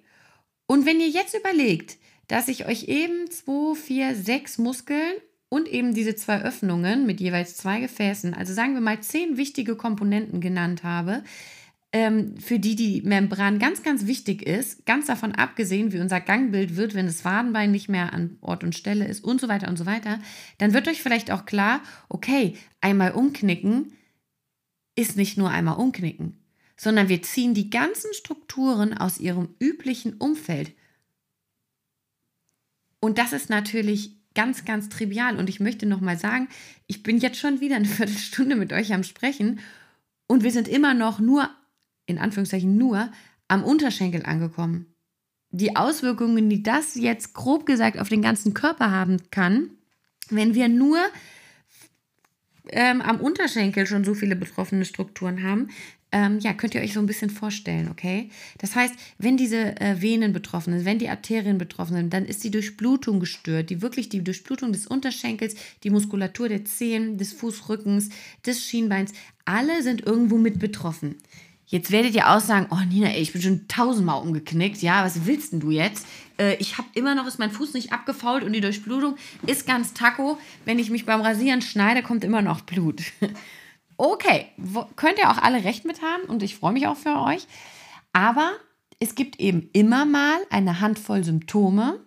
Und 0.68 0.86
wenn 0.86 1.00
ihr 1.00 1.10
jetzt 1.10 1.36
überlegt, 1.36 1.98
dass 2.32 2.48
ich 2.48 2.66
euch 2.66 2.86
eben 2.86 3.30
zwei, 3.30 3.76
vier, 3.76 4.16
sechs 4.16 4.58
Muskeln 4.58 5.16
und 5.50 5.68
eben 5.68 5.94
diese 5.94 6.16
zwei 6.16 6.42
Öffnungen 6.42 7.06
mit 7.06 7.20
jeweils 7.20 7.58
zwei 7.58 7.82
Gefäßen, 7.82 8.34
also 8.34 8.54
sagen 8.54 8.74
wir 8.74 8.80
mal 8.80 9.02
zehn 9.02 9.36
wichtige 9.36 9.76
Komponenten 9.76 10.40
genannt 10.40 10.86
habe, 10.86 11.26
ähm, 11.92 12.38
für 12.38 12.58
die 12.58 12.78
die 12.78 13.02
Membran 13.02 13.60
ganz, 13.60 13.84
ganz 13.84 14.08
wichtig 14.08 14.44
ist, 14.44 14.86
ganz 14.86 15.08
davon 15.08 15.34
abgesehen, 15.34 15.92
wie 15.92 16.00
unser 16.00 16.22
Gangbild 16.22 16.78
wird, 16.78 16.94
wenn 16.94 17.06
das 17.06 17.26
Wadenbein 17.26 17.70
nicht 17.70 17.90
mehr 17.90 18.14
an 18.14 18.38
Ort 18.40 18.64
und 18.64 18.76
Stelle 18.76 19.06
ist 19.06 19.26
und 19.26 19.42
so 19.42 19.50
weiter 19.50 19.68
und 19.68 19.76
so 19.76 19.86
weiter, 19.86 20.18
dann 20.58 20.74
wird 20.74 20.88
euch 20.88 21.04
vielleicht 21.04 21.32
auch 21.32 21.46
klar, 21.46 21.82
okay, 22.08 22.56
einmal 22.80 23.12
umknicken 23.12 23.92
ist 24.96 25.18
nicht 25.18 25.38
nur 25.38 25.50
einmal 25.50 25.76
umknicken, 25.76 26.38
sondern 26.78 27.10
wir 27.10 27.22
ziehen 27.24 27.54
die 27.54 27.70
ganzen 27.70 28.14
Strukturen 28.14 28.98
aus 28.98 29.20
ihrem 29.20 29.50
üblichen 29.60 30.14
Umfeld 30.14 30.72
und 33.01 33.17
das 33.17 33.34
ist 33.34 33.50
natürlich 33.50 34.15
ganz, 34.34 34.63
ganz 34.63 34.88
trivial. 34.88 35.36
Und 35.38 35.50
ich 35.50 35.60
möchte 35.60 35.86
nochmal 35.86 36.17
sagen, 36.17 36.48
ich 36.88 37.03
bin 37.03 37.17
jetzt 37.17 37.38
schon 37.38 37.60
wieder 37.60 37.75
eine 37.75 37.86
Viertelstunde 37.88 38.55
mit 38.55 38.72
euch 38.72 38.93
am 38.93 39.03
Sprechen 39.03 39.60
und 40.27 40.43
wir 40.43 40.51
sind 40.51 40.70
immer 40.70 40.93
noch 40.93 41.20
nur, 41.20 41.50
in 42.05 42.17
Anführungszeichen 42.17 42.77
nur, 42.77 43.12
am 43.50 43.63
Unterschenkel 43.63 44.24
angekommen. 44.25 44.93
Die 45.50 45.75
Auswirkungen, 45.75 46.50
die 46.50 46.63
das 46.63 46.96
jetzt 46.96 47.34
grob 47.34 47.65
gesagt 47.65 48.00
auf 48.00 48.08
den 48.08 48.22
ganzen 48.22 48.53
Körper 48.53 48.91
haben 48.91 49.17
kann, 49.31 49.72
wenn 50.29 50.55
wir 50.55 50.70
nur 50.70 50.98
ähm, 52.70 53.01
am 53.01 53.20
Unterschenkel 53.20 53.86
schon 53.86 54.05
so 54.05 54.13
viele 54.13 54.38
betroffene 54.38 54.86
Strukturen 54.86 55.43
haben, 55.43 55.67
ähm, 56.12 56.39
ja, 56.39 56.53
könnt 56.53 56.75
ihr 56.75 56.82
euch 56.82 56.94
so 56.94 57.00
ein 57.00 57.06
bisschen 57.06 57.30
vorstellen, 57.30 57.88
okay? 57.89 58.30
Das 58.58 58.75
heißt, 58.75 58.94
wenn 59.18 59.38
diese 59.38 59.80
äh, 59.80 60.01
Venen 60.01 60.34
betroffen 60.34 60.74
sind, 60.74 60.86
wenn 60.86 61.00
die 61.00 61.10
Arterien 61.10 61.58
betroffen 61.58 61.96
sind, 61.96 62.13
dann 62.13 62.25
ist 62.25 62.44
die 62.44 62.51
Durchblutung 62.51 63.20
gestört, 63.20 63.70
die 63.70 63.82
wirklich 63.82 64.10
die 64.10 64.24
Durchblutung 64.24 64.74
des 64.74 64.88
Unterschenkels, 64.88 65.56
die 65.84 65.89
Muskulatur 65.89 66.50
der 66.50 66.65
Zehen, 66.65 67.18
des 67.18 67.32
Fußrückens, 67.34 68.10
des 68.46 68.63
Schienbeins, 68.63 69.13
alle 69.46 69.84
sind 69.84 70.06
irgendwo 70.06 70.38
mit 70.38 70.60
betroffen. 70.60 71.15
Jetzt 71.65 71.91
werdet 71.91 72.13
ihr 72.15 72.30
auch 72.30 72.41
sagen, 72.41 72.68
oh 72.70 72.84
Nina, 72.89 73.08
ey, 73.08 73.22
ich 73.22 73.32
bin 73.32 73.41
schon 73.41 73.68
tausendmal 73.70 74.22
umgeknickt. 74.22 74.82
Ja, 74.82 75.06
was 75.06 75.25
willst 75.25 75.53
denn 75.53 75.62
du 75.62 75.72
jetzt? 75.72 76.06
Äh, 76.38 76.56
ich 76.56 76.77
habe 76.77 76.89
immer 76.96 77.15
noch, 77.15 77.25
ist 77.25 77.39
mein 77.39 77.51
Fuß 77.51 77.74
nicht 77.74 77.94
abgefault 77.94 78.44
und 78.44 78.51
die 78.51 78.60
Durchblutung 78.60 79.15
ist 79.48 79.65
ganz 79.65 79.94
taco. 79.94 80.38
Wenn 80.65 80.80
ich 80.80 80.89
mich 80.89 81.06
beim 81.06 81.22
Rasieren 81.22 81.62
schneide, 81.62 82.03
kommt 82.03 82.25
immer 82.25 82.41
noch 82.41 82.60
Blut. 82.60 83.01
Okay, 84.03 84.48
könnt 84.96 85.20
ihr 85.20 85.29
auch 85.29 85.38
alle 85.38 85.63
recht 85.63 85.86
mit 85.86 86.01
haben 86.01 86.24
und 86.24 86.41
ich 86.41 86.55
freue 86.55 86.74
mich 86.74 86.88
auch 86.88 86.98
für 86.98 87.22
euch. 87.22 87.46
Aber 88.13 88.53
es 89.00 89.13
gibt 89.13 89.39
eben 89.39 89.70
immer 89.74 90.05
mal 90.05 90.39
eine 90.50 90.81
Handvoll 90.81 91.24
Symptome, 91.24 92.00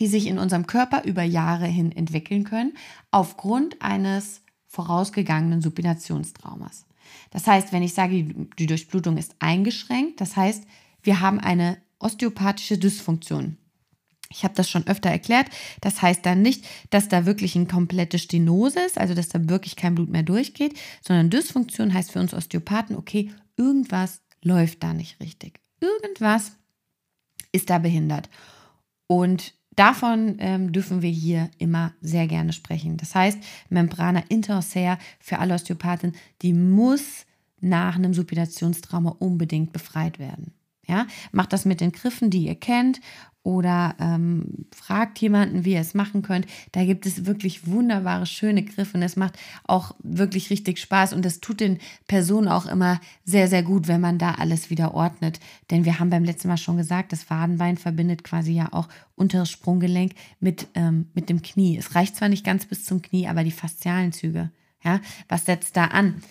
die 0.00 0.08
sich 0.08 0.26
in 0.26 0.40
unserem 0.40 0.66
Körper 0.66 1.04
über 1.04 1.22
Jahre 1.22 1.66
hin 1.66 1.92
entwickeln 1.92 2.42
können, 2.42 2.76
aufgrund 3.12 3.80
eines 3.82 4.42
vorausgegangenen 4.66 5.62
Supinationstraumas. 5.62 6.86
Das 7.30 7.46
heißt, 7.46 7.72
wenn 7.72 7.84
ich 7.84 7.94
sage, 7.94 8.24
die 8.58 8.66
Durchblutung 8.66 9.16
ist 9.16 9.36
eingeschränkt, 9.38 10.20
das 10.20 10.34
heißt, 10.34 10.64
wir 11.04 11.20
haben 11.20 11.38
eine 11.38 11.76
osteopathische 12.00 12.78
Dysfunktion. 12.78 13.58
Ich 14.32 14.44
habe 14.44 14.54
das 14.54 14.68
schon 14.68 14.86
öfter 14.86 15.10
erklärt. 15.10 15.46
Das 15.80 16.02
heißt 16.02 16.24
dann 16.26 16.42
nicht, 16.42 16.64
dass 16.90 17.08
da 17.08 17.26
wirklich 17.26 17.56
eine 17.56 17.66
komplette 17.66 18.18
Stenose 18.18 18.80
ist, 18.80 18.98
also 18.98 19.14
dass 19.14 19.28
da 19.28 19.48
wirklich 19.48 19.76
kein 19.76 19.94
Blut 19.94 20.10
mehr 20.10 20.22
durchgeht, 20.22 20.78
sondern 21.06 21.30
Dysfunktion 21.30 21.94
heißt 21.94 22.12
für 22.12 22.20
uns 22.20 22.34
Osteopathen, 22.34 22.96
okay, 22.96 23.30
irgendwas 23.56 24.22
läuft 24.42 24.82
da 24.82 24.92
nicht 24.92 25.20
richtig. 25.20 25.60
Irgendwas 25.80 26.52
ist 27.52 27.70
da 27.70 27.78
behindert. 27.78 28.28
Und 29.06 29.54
davon 29.76 30.36
ähm, 30.38 30.72
dürfen 30.72 31.02
wir 31.02 31.10
hier 31.10 31.50
immer 31.58 31.92
sehr 32.00 32.26
gerne 32.26 32.52
sprechen. 32.52 32.96
Das 32.96 33.14
heißt, 33.14 33.38
Membrana 33.68 34.22
interossea 34.28 34.98
für 35.20 35.38
alle 35.38 35.54
Osteopathen, 35.54 36.14
die 36.42 36.52
muss 36.52 37.26
nach 37.60 37.94
einem 37.94 38.12
Supinationstrauma 38.12 39.16
unbedingt 39.18 39.72
befreit 39.72 40.18
werden. 40.18 40.52
Ja, 40.88 41.06
macht 41.30 41.52
das 41.52 41.64
mit 41.64 41.80
den 41.80 41.92
Griffen, 41.92 42.28
die 42.30 42.46
ihr 42.46 42.56
kennt, 42.56 43.00
oder 43.44 43.96
ähm, 43.98 44.66
fragt 44.74 45.18
jemanden, 45.18 45.64
wie 45.64 45.72
ihr 45.72 45.80
es 45.80 45.94
machen 45.94 46.22
könnt. 46.22 46.46
Da 46.70 46.84
gibt 46.84 47.06
es 47.06 47.26
wirklich 47.26 47.66
wunderbare, 47.66 48.26
schöne 48.26 48.62
Griffe 48.62 48.96
und 48.96 49.02
es 49.02 49.16
macht 49.16 49.38
auch 49.64 49.94
wirklich 50.02 50.50
richtig 50.50 50.78
Spaß 50.78 51.12
und 51.12 51.26
es 51.26 51.40
tut 51.40 51.60
den 51.60 51.78
Personen 52.06 52.48
auch 52.48 52.66
immer 52.66 53.00
sehr, 53.24 53.48
sehr 53.48 53.62
gut, 53.62 53.88
wenn 53.88 54.00
man 54.00 54.18
da 54.18 54.32
alles 54.32 54.70
wieder 54.70 54.94
ordnet. 54.94 55.40
Denn 55.70 55.84
wir 55.84 55.98
haben 55.98 56.10
beim 56.10 56.24
letzten 56.24 56.48
Mal 56.48 56.56
schon 56.56 56.76
gesagt, 56.76 57.12
das 57.12 57.30
Wadenbein 57.30 57.76
verbindet 57.76 58.22
quasi 58.22 58.52
ja 58.52 58.68
auch 58.72 58.88
unteres 59.16 59.50
Sprunggelenk 59.50 60.12
mit, 60.38 60.68
ähm, 60.74 61.06
mit 61.14 61.28
dem 61.28 61.42
Knie. 61.42 61.76
Es 61.76 61.94
reicht 61.94 62.16
zwar 62.16 62.28
nicht 62.28 62.44
ganz 62.44 62.66
bis 62.66 62.84
zum 62.84 63.02
Knie, 63.02 63.26
aber 63.26 63.42
die 63.42 63.50
faszialen 63.50 64.12
Züge. 64.12 64.50
Ja, 64.84 65.00
was 65.28 65.46
setzt 65.46 65.76
da 65.76 65.86
an? 65.86 66.22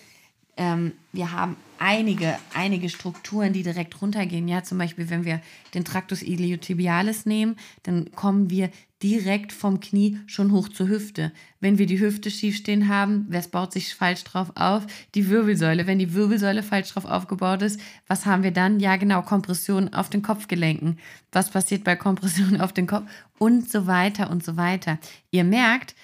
Ähm, 0.56 0.92
wir 1.12 1.32
haben 1.32 1.56
einige, 1.78 2.38
einige 2.54 2.88
Strukturen, 2.88 3.52
die 3.52 3.62
direkt 3.62 4.00
runtergehen. 4.00 4.46
Ja, 4.48 4.62
zum 4.62 4.78
Beispiel, 4.78 5.10
wenn 5.10 5.24
wir 5.24 5.40
den 5.74 5.84
Tractus 5.84 6.22
iliotibialis 6.22 7.26
nehmen, 7.26 7.56
dann 7.82 8.12
kommen 8.12 8.50
wir 8.50 8.70
direkt 9.02 9.52
vom 9.52 9.80
Knie 9.80 10.20
schon 10.26 10.52
hoch 10.52 10.68
zur 10.68 10.88
Hüfte. 10.88 11.32
Wenn 11.58 11.78
wir 11.78 11.86
die 11.86 11.98
Hüfte 11.98 12.30
schief 12.30 12.56
stehen 12.56 12.86
haben, 12.86 13.26
wer 13.28 13.42
baut 13.42 13.72
sich 13.72 13.94
falsch 13.94 14.22
drauf 14.22 14.52
auf? 14.54 14.86
Die 15.16 15.28
Wirbelsäule. 15.28 15.86
Wenn 15.88 15.98
die 15.98 16.14
Wirbelsäule 16.14 16.62
falsch 16.62 16.92
drauf 16.92 17.04
aufgebaut 17.04 17.62
ist, 17.62 17.80
was 18.06 18.26
haben 18.26 18.44
wir 18.44 18.52
dann? 18.52 18.78
Ja, 18.78 18.96
genau, 18.96 19.22
Kompression 19.22 19.92
auf 19.92 20.08
den 20.08 20.22
Kopfgelenken. 20.22 20.98
Was 21.32 21.50
passiert 21.50 21.82
bei 21.82 21.96
Kompression 21.96 22.60
auf 22.60 22.72
den 22.72 22.86
Kopf? 22.86 23.10
Und 23.38 23.68
so 23.68 23.88
weiter 23.88 24.30
und 24.30 24.44
so 24.44 24.56
weiter. 24.56 24.98
Ihr 25.32 25.42
merkt, 25.42 25.96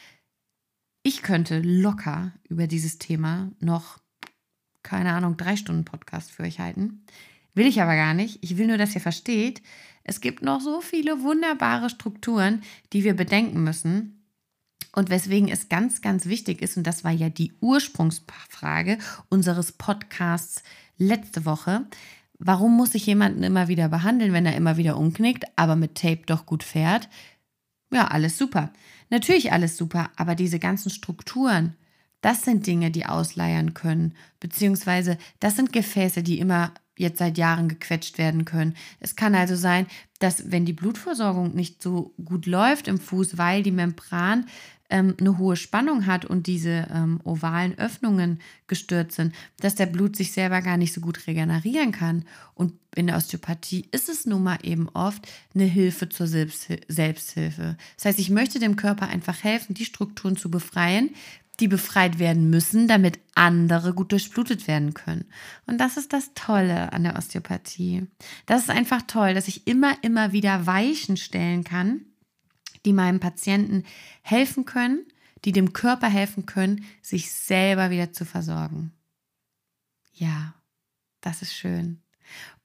ich 1.05 1.23
könnte 1.23 1.61
locker 1.61 2.33
über 2.49 2.67
dieses 2.67 2.99
Thema 2.99 3.53
noch 3.61 4.01
keine 4.89 5.13
Ahnung, 5.13 5.37
drei 5.37 5.57
Stunden 5.57 5.85
Podcast 5.85 6.31
für 6.31 6.45
euch 6.45 6.61
halten. 6.61 7.05
Will 7.55 7.67
ich 7.67 7.83
aber 7.83 7.95
gar 7.95 8.15
nicht. 8.15 8.39
Ich 8.43 8.57
will 8.57 8.67
nur, 8.67 8.79
dass 8.79 8.95
ihr 8.95 9.03
versteht, 9.03 9.61
es 10.03 10.23
gibt 10.23 10.43
noch 10.43 10.63
so 10.63 10.81
viele 10.81 11.23
wunderbare 11.23 11.91
Strukturen, 11.91 12.63
die 12.95 13.05
wir 13.05 13.15
bedenken 13.15 13.63
müssen. 13.63 14.25
Und 14.95 15.11
weswegen 15.11 15.51
es 15.51 15.69
ganz, 15.69 16.01
ganz 16.01 16.25
wichtig 16.25 16.63
ist, 16.63 16.79
und 16.79 16.87
das 16.87 17.05
war 17.05 17.13
ja 17.13 17.29
die 17.29 17.53
Ursprungsfrage 17.61 18.97
unseres 19.29 19.73
Podcasts 19.73 20.63
letzte 20.97 21.45
Woche, 21.45 21.85
warum 22.39 22.75
muss 22.75 22.95
ich 22.95 23.05
jemanden 23.05 23.43
immer 23.43 23.69
wieder 23.69 23.91
behandeln, 23.91 24.33
wenn 24.33 24.47
er 24.47 24.57
immer 24.57 24.79
wieder 24.79 24.97
umknickt, 24.97 25.45
aber 25.57 25.77
mit 25.77 25.97
Tape 25.97 26.23
doch 26.25 26.47
gut 26.47 26.63
fährt? 26.63 27.11
Ja, 27.93 28.09
alles 28.09 28.39
super. 28.39 28.73
Natürlich 29.11 29.53
alles 29.53 29.77
super, 29.77 30.11
aber 30.17 30.35
diese 30.35 30.59
ganzen 30.59 30.89
Strukturen, 30.89 31.77
das 32.21 32.43
sind 32.43 32.67
Dinge, 32.67 32.91
die 32.91 33.07
ausleiern 33.07 33.75
können, 33.75 34.15
beziehungsweise 34.41 35.19
das 35.41 35.57
sind 35.57 35.73
Gefäße, 35.73 36.23
die 36.23 36.39
immer 36.39 36.73
jetzt 36.97 37.19
seit 37.19 37.39
Jahren 37.39 37.69
gequetscht 37.69 38.19
werden 38.19 38.45
können. 38.45 38.75
Es 38.99 39.17
kann 39.17 39.35
also 39.35 39.55
sein, 39.55 39.87
dass 40.19 40.51
wenn 40.51 40.65
die 40.65 40.73
Blutversorgung 40.73 41.55
nicht 41.55 41.81
so 41.81 42.13
gut 42.25 42.47
läuft 42.47 42.89
im 42.89 42.99
Fuß, 42.99 43.39
weil 43.39 43.63
die 43.63 43.71
Membran 43.71 44.47
ähm, 44.91 45.15
eine 45.21 45.39
hohe 45.39 45.57
Spannung 45.57 46.07
hat 46.07 46.25
und 46.25 46.47
diese 46.47 46.89
ähm, 46.93 47.21
ovalen 47.25 47.79
Öffnungen 47.79 48.41
gestört 48.67 49.13
sind, 49.13 49.35
dass 49.61 49.75
der 49.75 49.87
Blut 49.87 50.17
sich 50.17 50.33
selber 50.33 50.63
gar 50.63 50.77
nicht 50.77 50.93
so 50.93 51.01
gut 51.01 51.27
regenerieren 51.27 51.93
kann. 51.93 52.25
Und 52.55 52.73
in 52.95 53.07
der 53.07 53.17
Osteopathie 53.17 53.87
ist 53.93 54.09
es 54.09 54.27
nun 54.27 54.43
mal 54.43 54.59
eben 54.63 54.89
oft 54.89 55.29
eine 55.55 55.65
Hilfe 55.65 56.09
zur 56.09 56.27
Selbsthilfe. 56.27 57.77
Das 57.97 58.05
heißt, 58.05 58.19
ich 58.19 58.31
möchte 58.31 58.59
dem 58.59 58.77
Körper 58.77 59.09
einfach 59.09 59.45
helfen, 59.45 59.75
die 59.75 59.85
Strukturen 59.85 60.37
zu 60.37 60.51
befreien, 60.51 61.11
die 61.61 61.69
befreit 61.69 62.19
werden 62.19 62.51
müssen, 62.51 62.87
damit 62.87 63.19
andere 63.35 63.93
gut 63.93 64.13
durchblutet 64.13 64.69
werden 64.69 64.95
können. 64.95 65.25
Und 65.67 65.79
das 65.79 65.97
ist 65.97 66.13
das 66.13 66.33
Tolle 66.35 66.93
an 66.93 67.03
der 67.03 67.17
Osteopathie. 67.17 68.07
Das 68.47 68.63
ist 68.63 68.71
einfach 68.71 69.03
toll, 69.03 69.35
dass 69.35 69.49
ich 69.49 69.67
immer, 69.67 69.97
immer 70.03 70.33
wieder 70.33 70.67
Weichen 70.67 71.17
stellen 71.17 71.65
kann, 71.65 72.03
die 72.85 72.93
meinem 72.93 73.21
Patienten 73.21 73.85
helfen 74.23 74.65
können, 74.65 75.07
die 75.45 75.53
dem 75.53 75.73
Körper 75.73 76.09
helfen 76.09 76.47
können, 76.47 76.85
sich 77.03 77.31
selber 77.31 77.91
wieder 77.91 78.13
zu 78.13 78.25
versorgen. 78.25 78.93
Ja, 80.13 80.55
das 81.21 81.43
ist 81.43 81.55
schön. 81.55 82.03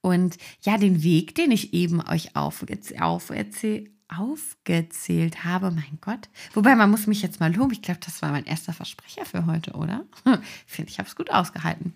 Und 0.00 0.36
ja, 0.62 0.76
den 0.76 1.02
Weg, 1.02 1.34
den 1.34 1.50
ich 1.50 1.72
eben 1.72 2.00
euch 2.06 2.36
auf, 2.36 2.64
auf, 2.98 3.30
erzähl, 3.30 3.90
aufgezählt 4.18 5.44
habe. 5.44 5.70
Mein 5.70 5.98
Gott. 6.00 6.28
Wobei, 6.52 6.74
man 6.74 6.90
muss 6.90 7.06
mich 7.06 7.22
jetzt 7.22 7.40
mal 7.40 7.54
loben. 7.54 7.72
Ich 7.72 7.82
glaube, 7.82 8.00
das 8.04 8.22
war 8.22 8.30
mein 8.30 8.44
erster 8.44 8.72
Versprecher 8.72 9.24
für 9.24 9.46
heute, 9.46 9.72
oder? 9.72 10.04
Ich 10.66 10.72
finde, 10.72 10.90
ich 10.90 10.98
habe 10.98 11.08
es 11.08 11.16
gut 11.16 11.30
ausgehalten. 11.30 11.92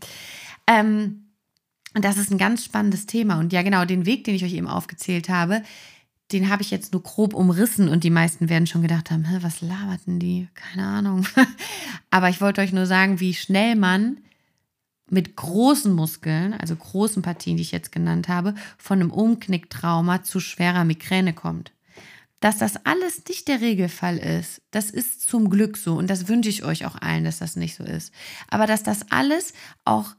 Ähm, 0.67 1.25
und 1.95 2.05
das 2.05 2.19
ist 2.19 2.31
ein 2.31 2.39
ganz 2.39 2.65
spannendes 2.65 3.07
Thema. 3.07 3.39
Und 3.39 3.53
ja, 3.53 3.63
genau, 3.63 3.85
den 3.85 4.07
Weg, 4.07 4.25
den 4.25 4.35
ich 4.35 4.45
euch 4.45 4.55
eben 4.55 4.69
aufgezählt 4.69 5.29
habe, 5.29 5.63
den 6.33 6.51
habe 6.51 6.63
ich 6.63 6.71
jetzt 6.71 6.93
nur 6.93 7.03
grob 7.03 7.33
umrissen 7.33 7.89
und 7.89 8.05
die 8.05 8.11
meisten 8.11 8.49
werden 8.49 8.67
schon 8.67 8.83
gedacht 8.83 9.11
haben, 9.11 9.27
was 9.41 9.63
laberten 9.63 10.19
die? 10.19 10.49
Keine 10.55 10.87
Ahnung. 10.87 11.27
Aber 12.11 12.29
ich 12.29 12.41
wollte 12.41 12.61
euch 12.61 12.73
nur 12.73 12.87
sagen, 12.87 13.21
wie 13.21 13.33
schnell 13.33 13.77
man 13.77 14.19
mit 15.11 15.37
großen 15.37 15.93
Muskeln, 15.93 16.53
also 16.53 16.77
großen 16.77 17.23
Partien, 17.23 17.57
die 17.57 17.63
ich 17.63 17.73
jetzt 17.73 17.93
genannt 17.93 18.29
habe, 18.29 18.55
von 18.77 19.01
einem 19.01 19.11
Umknicktrauma 19.11 20.23
zu 20.23 20.39
schwerer 20.39 20.85
Migräne 20.85 21.33
kommt. 21.33 21.73
Dass 22.41 22.59
das 22.59 22.85
alles 22.87 23.23
nicht 23.29 23.49
der 23.49 23.61
Regelfall 23.61 24.19
ist, 24.19 24.63
das 24.71 24.91
ist 24.91 25.23
zum 25.23 25.51
Glück 25.51 25.77
so 25.77 25.97
und 25.97 26.09
das 26.09 26.29
wünsche 26.29 26.49
ich 26.49 26.65
euch 26.65 26.87
auch 26.87 26.95
allen, 26.95 27.25
dass 27.25 27.39
das 27.39 27.57
nicht 27.57 27.75
so 27.75 27.85
ist. 27.85 28.13
Aber 28.49 28.67
dass 28.67 28.83
das 28.83 29.11
alles 29.11 29.53
auch 29.85 30.15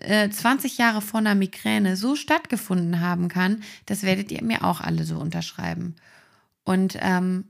äh, 0.00 0.28
20 0.28 0.78
Jahre 0.78 1.00
vor 1.00 1.20
einer 1.20 1.34
Migräne 1.34 1.96
so 1.96 2.14
stattgefunden 2.14 3.00
haben 3.00 3.28
kann, 3.28 3.62
das 3.86 4.02
werdet 4.02 4.30
ihr 4.30 4.44
mir 4.44 4.64
auch 4.64 4.80
alle 4.80 5.04
so 5.04 5.18
unterschreiben. 5.18 5.96
Und 6.64 6.98
ähm, 7.00 7.44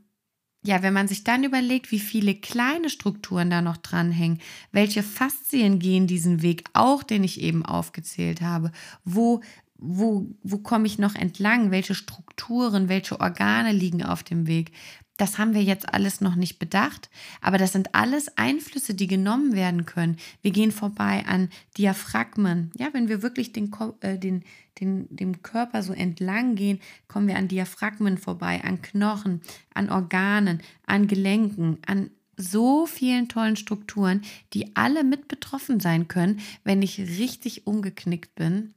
ja, 0.62 0.82
wenn 0.82 0.92
man 0.92 1.08
sich 1.08 1.24
dann 1.24 1.42
überlegt, 1.42 1.90
wie 1.90 2.00
viele 2.00 2.34
kleine 2.34 2.90
Strukturen 2.90 3.48
da 3.50 3.62
noch 3.62 3.78
dranhängen, 3.78 4.40
welche 4.72 5.02
Faszien 5.02 5.78
gehen 5.78 6.06
diesen 6.06 6.42
Weg 6.42 6.64
auch, 6.74 7.02
den 7.02 7.24
ich 7.24 7.40
eben 7.40 7.64
aufgezählt 7.64 8.42
habe, 8.42 8.70
wo 9.04 9.40
wo, 9.80 10.26
wo 10.42 10.58
komme 10.58 10.86
ich 10.86 10.98
noch 10.98 11.14
entlang, 11.14 11.70
welche 11.70 11.94
Strukturen, 11.94 12.88
welche 12.88 13.18
Organe 13.20 13.72
liegen 13.72 14.02
auf 14.04 14.22
dem 14.22 14.46
Weg. 14.46 14.72
Das 15.16 15.38
haben 15.38 15.52
wir 15.52 15.62
jetzt 15.62 15.92
alles 15.92 16.20
noch 16.20 16.34
nicht 16.34 16.58
bedacht, 16.58 17.10
aber 17.42 17.58
das 17.58 17.72
sind 17.72 17.94
alles 17.94 18.38
Einflüsse, 18.38 18.94
die 18.94 19.06
genommen 19.06 19.52
werden 19.54 19.84
können. 19.84 20.16
Wir 20.40 20.50
gehen 20.50 20.72
vorbei 20.72 21.24
an 21.26 21.50
Diaphragmen. 21.76 22.70
Ja, 22.78 22.88
wenn 22.92 23.08
wir 23.08 23.22
wirklich 23.22 23.52
den, 23.52 23.70
äh, 24.00 24.18
den, 24.18 24.44
den, 24.80 25.14
dem 25.14 25.42
Körper 25.42 25.82
so 25.82 25.92
entlang 25.92 26.54
gehen, 26.54 26.80
kommen 27.06 27.28
wir 27.28 27.36
an 27.36 27.48
Diaphragmen 27.48 28.16
vorbei, 28.16 28.62
an 28.64 28.80
Knochen, 28.80 29.42
an 29.74 29.90
Organen, 29.90 30.62
an 30.86 31.06
Gelenken, 31.06 31.78
an 31.86 32.10
so 32.38 32.86
vielen 32.86 33.28
tollen 33.28 33.56
Strukturen, 33.56 34.22
die 34.54 34.74
alle 34.74 35.04
mit 35.04 35.28
betroffen 35.28 35.80
sein 35.80 36.08
können, 36.08 36.40
wenn 36.64 36.80
ich 36.80 36.98
richtig 36.98 37.66
umgeknickt 37.66 38.34
bin 38.34 38.72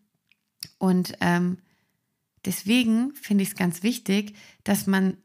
und 0.78 1.14
ähm, 1.22 1.58
deswegen 2.46 3.14
finde 3.16 3.44
ich 3.44 3.50
es 3.50 3.56
ganz 3.56 3.84
wichtig, 3.84 4.36
dass 4.64 4.88
man 4.88 5.18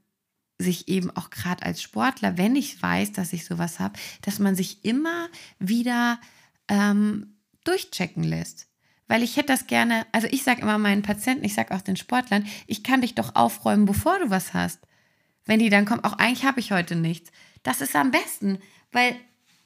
sich 0.59 0.89
eben 0.89 1.11
auch 1.17 1.31
gerade 1.31 1.63
als 1.65 1.81
Sportler, 1.81 2.37
wenn 2.37 2.57
ich 2.57 2.83
weiß, 2.83 3.13
dass 3.13 3.33
ich 3.33 3.45
sowas 3.45 3.79
habe, 3.79 3.99
dass 4.23 4.39
man 4.39 4.57
sich 4.57 4.85
immer 4.85 5.29
wieder 5.59 6.21
ähm, 6.69 7.37
durchchecken 7.65 8.25
lässt. 8.25 8.67
Weil 9.07 9.23
ich 9.23 9.37
hätte 9.37 9.49
das 9.49 9.67
gerne, 9.67 10.07
also 10.13 10.27
ich 10.31 10.43
sage 10.43 10.61
immer 10.61 10.77
meinen 10.77 11.03
Patienten, 11.03 11.45
ich 11.45 11.55
sage 11.55 11.75
auch 11.75 11.81
den 11.81 11.97
Sportlern, 11.97 12.47
ich 12.67 12.83
kann 12.83 13.01
dich 13.01 13.15
doch 13.15 13.37
aufräumen, 13.37 13.87
bevor 13.87 14.19
du 14.19 14.31
was 14.31 14.53
hast. 14.53 14.81
Wenn 15.47 15.61
die 15.61 15.71
dann 15.71 15.87
kommen, 15.87 16.05
auch 16.05 16.15
eigentlich 16.15 16.45
habe 16.45 16.61
ich 16.61 16.73
heute 16.73 16.95
nichts. 16.95 17.31
Das 17.63 17.81
ist 17.81 17.97
am 17.97 18.11
besten, 18.11 18.59
weil 18.93 19.17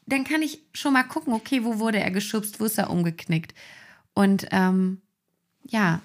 dann 0.07 0.25
kann 0.25 0.43
ich 0.43 0.61
schon 0.75 0.93
mal 0.93 1.03
gucken, 1.03 1.33
okay, 1.33 1.65
wo 1.65 1.79
wurde 1.79 1.99
er 1.99 2.11
geschubst, 2.11 2.61
wo 2.61 2.67
ist 2.67 2.79
er 2.79 2.91
umgeknickt. 2.91 3.55
Und 4.15 4.47
ähm, 4.53 5.01
ja, 5.65 6.01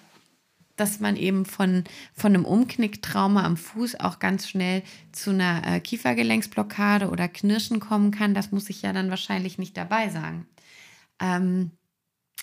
dass 0.75 0.99
man 0.99 1.15
eben 1.15 1.45
von, 1.45 1.83
von 2.13 2.33
einem 2.33 2.45
Umknicktrauma 2.45 3.43
am 3.43 3.57
Fuß 3.57 3.99
auch 3.99 4.19
ganz 4.19 4.47
schnell 4.47 4.83
zu 5.11 5.31
einer 5.31 5.63
äh, 5.65 5.79
Kiefergelenksblockade 5.79 7.09
oder 7.09 7.27
Knirschen 7.27 7.79
kommen 7.79 8.11
kann. 8.11 8.33
Das 8.33 8.51
muss 8.51 8.69
ich 8.69 8.83
ja 8.83 8.93
dann 8.93 9.09
wahrscheinlich 9.09 9.57
nicht 9.57 9.75
dabei 9.75 10.09
sagen. 10.09 10.45
Ähm, 11.19 11.71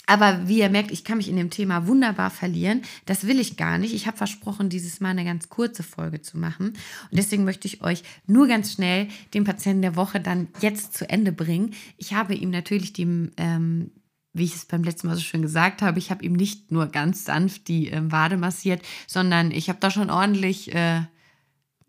aber 0.07 0.49
wie 0.49 0.59
ihr 0.59 0.69
merkt, 0.69 0.91
ich 0.91 1.05
kann 1.05 1.17
mich 1.17 1.29
in 1.29 1.37
dem 1.37 1.49
Thema 1.49 1.87
wunderbar 1.87 2.31
verlieren. 2.31 2.83
Das 3.07 3.27
will 3.27 3.41
ich 3.41 3.57
gar 3.57 3.79
nicht. 3.79 3.95
Ich 3.95 4.07
habe 4.07 4.17
versprochen, 4.17 4.69
dieses 4.69 5.01
Mal 5.01 5.11
eine 5.11 5.25
ganz 5.25 5.49
kurze 5.49 5.83
Folge 5.83 6.21
zu 6.21 6.37
machen. 6.37 6.69
Und 6.69 6.77
deswegen 7.13 7.45
möchte 7.45 7.67
ich 7.67 7.83
euch 7.83 8.03
nur 8.27 8.47
ganz 8.47 8.73
schnell 8.73 9.09
den 9.33 9.45
Patienten 9.45 9.83
der 9.83 9.97
Woche 9.97 10.21
dann 10.21 10.49
jetzt 10.61 10.95
zu 10.95 11.09
Ende 11.09 11.33
bringen. 11.33 11.73
Ich 11.97 12.13
habe 12.13 12.35
ihm 12.35 12.51
natürlich 12.51 12.93
die, 12.93 13.31
ähm, 13.39 13.93
wie 14.35 14.45
ich 14.45 14.55
es 14.55 14.67
beim 14.67 14.83
letzten 14.83 15.07
Mal 15.07 15.15
so 15.15 15.23
schön 15.23 15.43
gesagt 15.43 15.81
habe, 15.81 15.99
ich 15.99 16.11
habe 16.11 16.25
ihm 16.25 16.35
nicht 16.35 16.71
nur 16.71 16.87
ganz 16.89 17.25
sanft 17.25 17.69
die 17.69 17.91
äh, 17.91 18.13
Wade 18.13 18.37
massiert, 18.37 18.83
sondern 19.07 19.53
ich 19.53 19.69
habe 19.69 19.79
da 19.81 19.91
schon 19.91 20.11
ordentlich, 20.11 20.75
äh, 20.75 21.03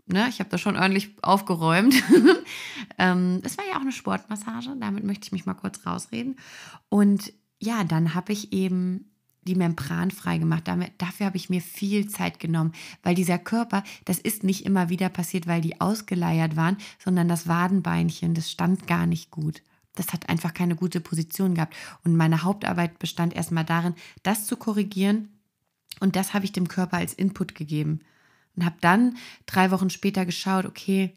ne, 0.05 0.27
ich 0.29 0.39
habe 0.39 0.49
da 0.49 0.57
schon 0.57 0.77
ordentlich 0.77 1.15
aufgeräumt. 1.23 1.95
ähm, 2.99 3.41
es 3.43 3.57
war 3.57 3.65
ja 3.65 3.77
auch 3.77 3.81
eine 3.81 3.91
Sportmassage, 3.91 4.75
damit 4.79 5.03
möchte 5.03 5.25
ich 5.25 5.31
mich 5.31 5.47
mal 5.47 5.55
kurz 5.55 5.85
rausreden. 5.85 6.37
Und 6.87 7.33
ja, 7.59 7.83
dann 7.83 8.13
habe 8.13 8.31
ich 8.31 8.53
eben 8.53 9.11
die 9.47 9.55
Membran 9.55 10.11
freigemacht. 10.11 10.67
Dafür 10.97 11.25
habe 11.25 11.37
ich 11.37 11.49
mir 11.49 11.61
viel 11.61 12.07
Zeit 12.07 12.39
genommen, 12.39 12.73
weil 13.01 13.15
dieser 13.15 13.37
Körper, 13.39 13.83
das 14.05 14.19
ist 14.19 14.43
nicht 14.43 14.65
immer 14.65 14.89
wieder 14.89 15.09
passiert, 15.09 15.47
weil 15.47 15.61
die 15.61 15.81
ausgeleiert 15.81 16.55
waren, 16.55 16.77
sondern 17.03 17.27
das 17.27 17.47
Wadenbeinchen, 17.47 18.35
das 18.35 18.51
stand 18.51 18.87
gar 18.87 19.05
nicht 19.07 19.31
gut. 19.31 19.61
Das 19.95 20.13
hat 20.13 20.29
einfach 20.29 20.53
keine 20.53 20.75
gute 20.75 20.99
Position 20.99 21.55
gehabt. 21.55 21.75
Und 22.03 22.15
meine 22.15 22.43
Hauptarbeit 22.43 22.99
bestand 22.99 23.35
erstmal 23.35 23.65
darin, 23.65 23.95
das 24.23 24.45
zu 24.45 24.57
korrigieren. 24.57 25.29
Und 25.99 26.15
das 26.15 26.33
habe 26.33 26.45
ich 26.45 26.51
dem 26.51 26.67
Körper 26.67 26.97
als 26.97 27.13
Input 27.13 27.55
gegeben. 27.55 28.01
Und 28.55 28.65
habe 28.65 28.75
dann 28.81 29.17
drei 29.45 29.71
Wochen 29.71 29.89
später 29.89 30.25
geschaut, 30.25 30.65
okay, 30.65 31.13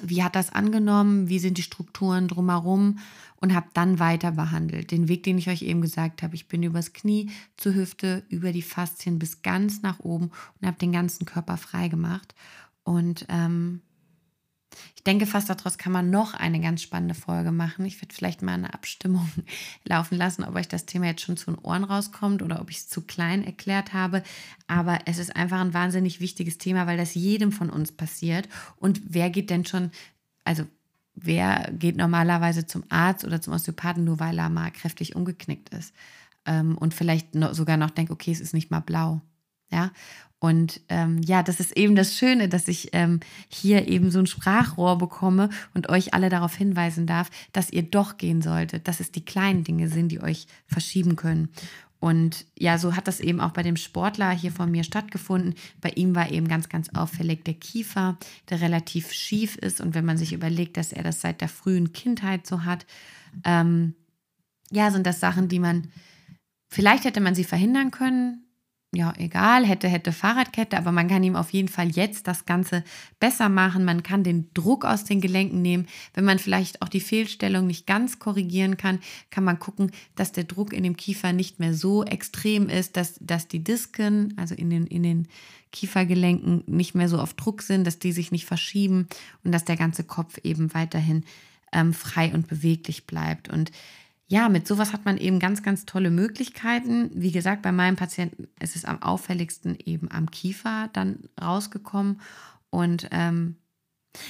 wie 0.00 0.22
hat 0.22 0.36
das 0.36 0.50
angenommen, 0.50 1.28
wie 1.28 1.38
sind 1.38 1.58
die 1.58 1.62
Strukturen 1.62 2.28
drumherum 2.28 2.98
und 3.36 3.54
habe 3.54 3.66
dann 3.74 3.98
weiter 3.98 4.32
behandelt. 4.32 4.90
Den 4.90 5.08
Weg, 5.08 5.22
den 5.24 5.36
ich 5.36 5.48
euch 5.48 5.62
eben 5.62 5.82
gesagt 5.82 6.22
habe, 6.22 6.34
ich 6.34 6.48
bin 6.48 6.62
übers 6.62 6.92
Knie 6.92 7.30
zur 7.56 7.74
Hüfte, 7.74 8.24
über 8.28 8.52
die 8.52 8.62
Faszien 8.62 9.18
bis 9.18 9.42
ganz 9.42 9.82
nach 9.82 10.00
oben 10.00 10.30
und 10.60 10.66
habe 10.66 10.78
den 10.78 10.92
ganzen 10.92 11.26
Körper 11.26 11.56
frei 11.56 11.88
gemacht. 11.88 12.34
Und 12.84 13.26
ähm, 13.28 13.82
ich 14.94 15.04
denke, 15.04 15.26
fast 15.26 15.50
daraus 15.50 15.78
kann 15.78 15.92
man 15.92 16.10
noch 16.10 16.34
eine 16.34 16.60
ganz 16.60 16.80
spannende 16.80 17.14
Folge 17.14 17.50
machen. 17.50 17.84
Ich 17.84 18.00
werde 18.00 18.14
vielleicht 18.14 18.42
mal 18.42 18.52
eine 18.52 18.72
Abstimmung 18.72 19.28
laufen 19.84 20.16
lassen, 20.16 20.44
ob 20.44 20.54
euch 20.54 20.68
das 20.68 20.86
Thema 20.86 21.06
jetzt 21.06 21.22
schon 21.22 21.36
zu 21.36 21.50
den 21.50 21.58
Ohren 21.58 21.84
rauskommt 21.84 22.42
oder 22.42 22.60
ob 22.60 22.70
ich 22.70 22.78
es 22.78 22.88
zu 22.88 23.02
klein 23.02 23.44
erklärt 23.44 23.92
habe. 23.92 24.22
Aber 24.68 25.00
es 25.06 25.18
ist 25.18 25.34
einfach 25.34 25.60
ein 25.60 25.74
wahnsinnig 25.74 26.20
wichtiges 26.20 26.58
Thema, 26.58 26.86
weil 26.86 26.96
das 26.96 27.14
jedem 27.14 27.50
von 27.50 27.68
uns 27.68 27.90
passiert. 27.92 28.48
Und 28.76 29.00
wer 29.04 29.30
geht 29.30 29.50
denn 29.50 29.64
schon, 29.64 29.90
also 30.44 30.64
wer 31.14 31.72
geht 31.72 31.96
normalerweise 31.96 32.66
zum 32.66 32.84
Arzt 32.88 33.24
oder 33.24 33.40
zum 33.40 33.54
Osteopathen, 33.54 34.04
nur 34.04 34.20
weil 34.20 34.38
er 34.38 34.50
mal 34.50 34.70
kräftig 34.70 35.16
umgeknickt 35.16 35.70
ist? 35.70 35.92
Ähm, 36.46 36.78
und 36.78 36.94
vielleicht 36.94 37.28
sogar 37.52 37.76
noch 37.76 37.90
denkt, 37.90 38.12
okay, 38.12 38.30
es 38.30 38.40
ist 38.40 38.54
nicht 38.54 38.70
mal 38.70 38.80
blau. 38.80 39.20
Ja, 39.70 39.90
und 40.42 40.80
ähm, 40.88 41.20
ja, 41.24 41.44
das 41.44 41.60
ist 41.60 41.76
eben 41.76 41.94
das 41.94 42.16
Schöne, 42.16 42.48
dass 42.48 42.66
ich 42.66 42.88
ähm, 42.94 43.20
hier 43.48 43.86
eben 43.86 44.10
so 44.10 44.18
ein 44.18 44.26
Sprachrohr 44.26 44.98
bekomme 44.98 45.50
und 45.72 45.88
euch 45.88 46.14
alle 46.14 46.30
darauf 46.30 46.56
hinweisen 46.56 47.06
darf, 47.06 47.30
dass 47.52 47.70
ihr 47.70 47.84
doch 47.84 48.16
gehen 48.16 48.42
solltet, 48.42 48.88
dass 48.88 48.98
es 48.98 49.12
die 49.12 49.24
kleinen 49.24 49.62
Dinge 49.62 49.88
sind, 49.88 50.08
die 50.08 50.20
euch 50.20 50.48
verschieben 50.66 51.14
können. 51.14 51.50
Und 52.00 52.44
ja, 52.58 52.76
so 52.78 52.96
hat 52.96 53.06
das 53.06 53.20
eben 53.20 53.40
auch 53.40 53.52
bei 53.52 53.62
dem 53.62 53.76
Sportler 53.76 54.32
hier 54.32 54.50
von 54.50 54.68
mir 54.68 54.82
stattgefunden. 54.82 55.54
Bei 55.80 55.90
ihm 55.90 56.16
war 56.16 56.28
eben 56.28 56.48
ganz, 56.48 56.68
ganz 56.68 56.88
auffällig 56.92 57.44
der 57.44 57.54
Kiefer, 57.54 58.18
der 58.50 58.60
relativ 58.60 59.12
schief 59.12 59.54
ist. 59.54 59.80
Und 59.80 59.94
wenn 59.94 60.04
man 60.04 60.18
sich 60.18 60.32
überlegt, 60.32 60.76
dass 60.76 60.92
er 60.92 61.04
das 61.04 61.20
seit 61.20 61.40
der 61.40 61.48
frühen 61.48 61.92
Kindheit 61.92 62.48
so 62.48 62.64
hat, 62.64 62.84
ähm, 63.44 63.94
ja, 64.72 64.90
sind 64.90 65.06
das 65.06 65.20
Sachen, 65.20 65.46
die 65.46 65.60
man, 65.60 65.92
vielleicht 66.68 67.04
hätte 67.04 67.20
man 67.20 67.36
sie 67.36 67.44
verhindern 67.44 67.92
können, 67.92 68.42
ja, 68.94 69.14
egal, 69.16 69.64
hätte, 69.64 69.88
hätte 69.88 70.12
Fahrradkette, 70.12 70.76
aber 70.76 70.92
man 70.92 71.08
kann 71.08 71.22
ihm 71.22 71.34
auf 71.34 71.50
jeden 71.50 71.68
Fall 71.68 71.90
jetzt 71.90 72.28
das 72.28 72.44
Ganze 72.44 72.84
besser 73.18 73.48
machen. 73.48 73.86
Man 73.86 74.02
kann 74.02 74.22
den 74.22 74.50
Druck 74.52 74.84
aus 74.84 75.04
den 75.04 75.22
Gelenken 75.22 75.62
nehmen. 75.62 75.86
Wenn 76.12 76.26
man 76.26 76.38
vielleicht 76.38 76.82
auch 76.82 76.90
die 76.90 77.00
Fehlstellung 77.00 77.66
nicht 77.66 77.86
ganz 77.86 78.18
korrigieren 78.18 78.76
kann, 78.76 78.98
kann 79.30 79.44
man 79.44 79.58
gucken, 79.58 79.92
dass 80.14 80.32
der 80.32 80.44
Druck 80.44 80.74
in 80.74 80.82
dem 80.82 80.98
Kiefer 80.98 81.32
nicht 81.32 81.58
mehr 81.58 81.72
so 81.72 82.04
extrem 82.04 82.68
ist, 82.68 82.98
dass, 82.98 83.14
dass 83.20 83.48
die 83.48 83.64
Disken, 83.64 84.34
also 84.36 84.54
in 84.54 84.68
den, 84.68 84.86
in 84.86 85.02
den 85.02 85.28
Kiefergelenken, 85.72 86.62
nicht 86.66 86.94
mehr 86.94 87.08
so 87.08 87.18
auf 87.18 87.32
Druck 87.32 87.62
sind, 87.62 87.86
dass 87.86 87.98
die 87.98 88.12
sich 88.12 88.30
nicht 88.30 88.44
verschieben 88.44 89.08
und 89.42 89.52
dass 89.52 89.64
der 89.64 89.76
ganze 89.76 90.04
Kopf 90.04 90.36
eben 90.42 90.74
weiterhin 90.74 91.24
ähm, 91.72 91.94
frei 91.94 92.34
und 92.34 92.46
beweglich 92.46 93.06
bleibt. 93.06 93.48
Und 93.48 93.72
ja, 94.32 94.48
mit 94.48 94.66
sowas 94.66 94.94
hat 94.94 95.04
man 95.04 95.18
eben 95.18 95.40
ganz, 95.40 95.62
ganz 95.62 95.84
tolle 95.84 96.10
Möglichkeiten. 96.10 97.10
Wie 97.12 97.32
gesagt, 97.32 97.60
bei 97.60 97.70
meinem 97.70 97.96
Patienten 97.96 98.48
ist 98.60 98.76
es 98.76 98.86
am 98.86 99.02
auffälligsten 99.02 99.76
eben 99.84 100.10
am 100.10 100.30
Kiefer 100.30 100.88
dann 100.94 101.28
rausgekommen. 101.38 102.18
Und 102.70 103.08
ähm, 103.10 103.56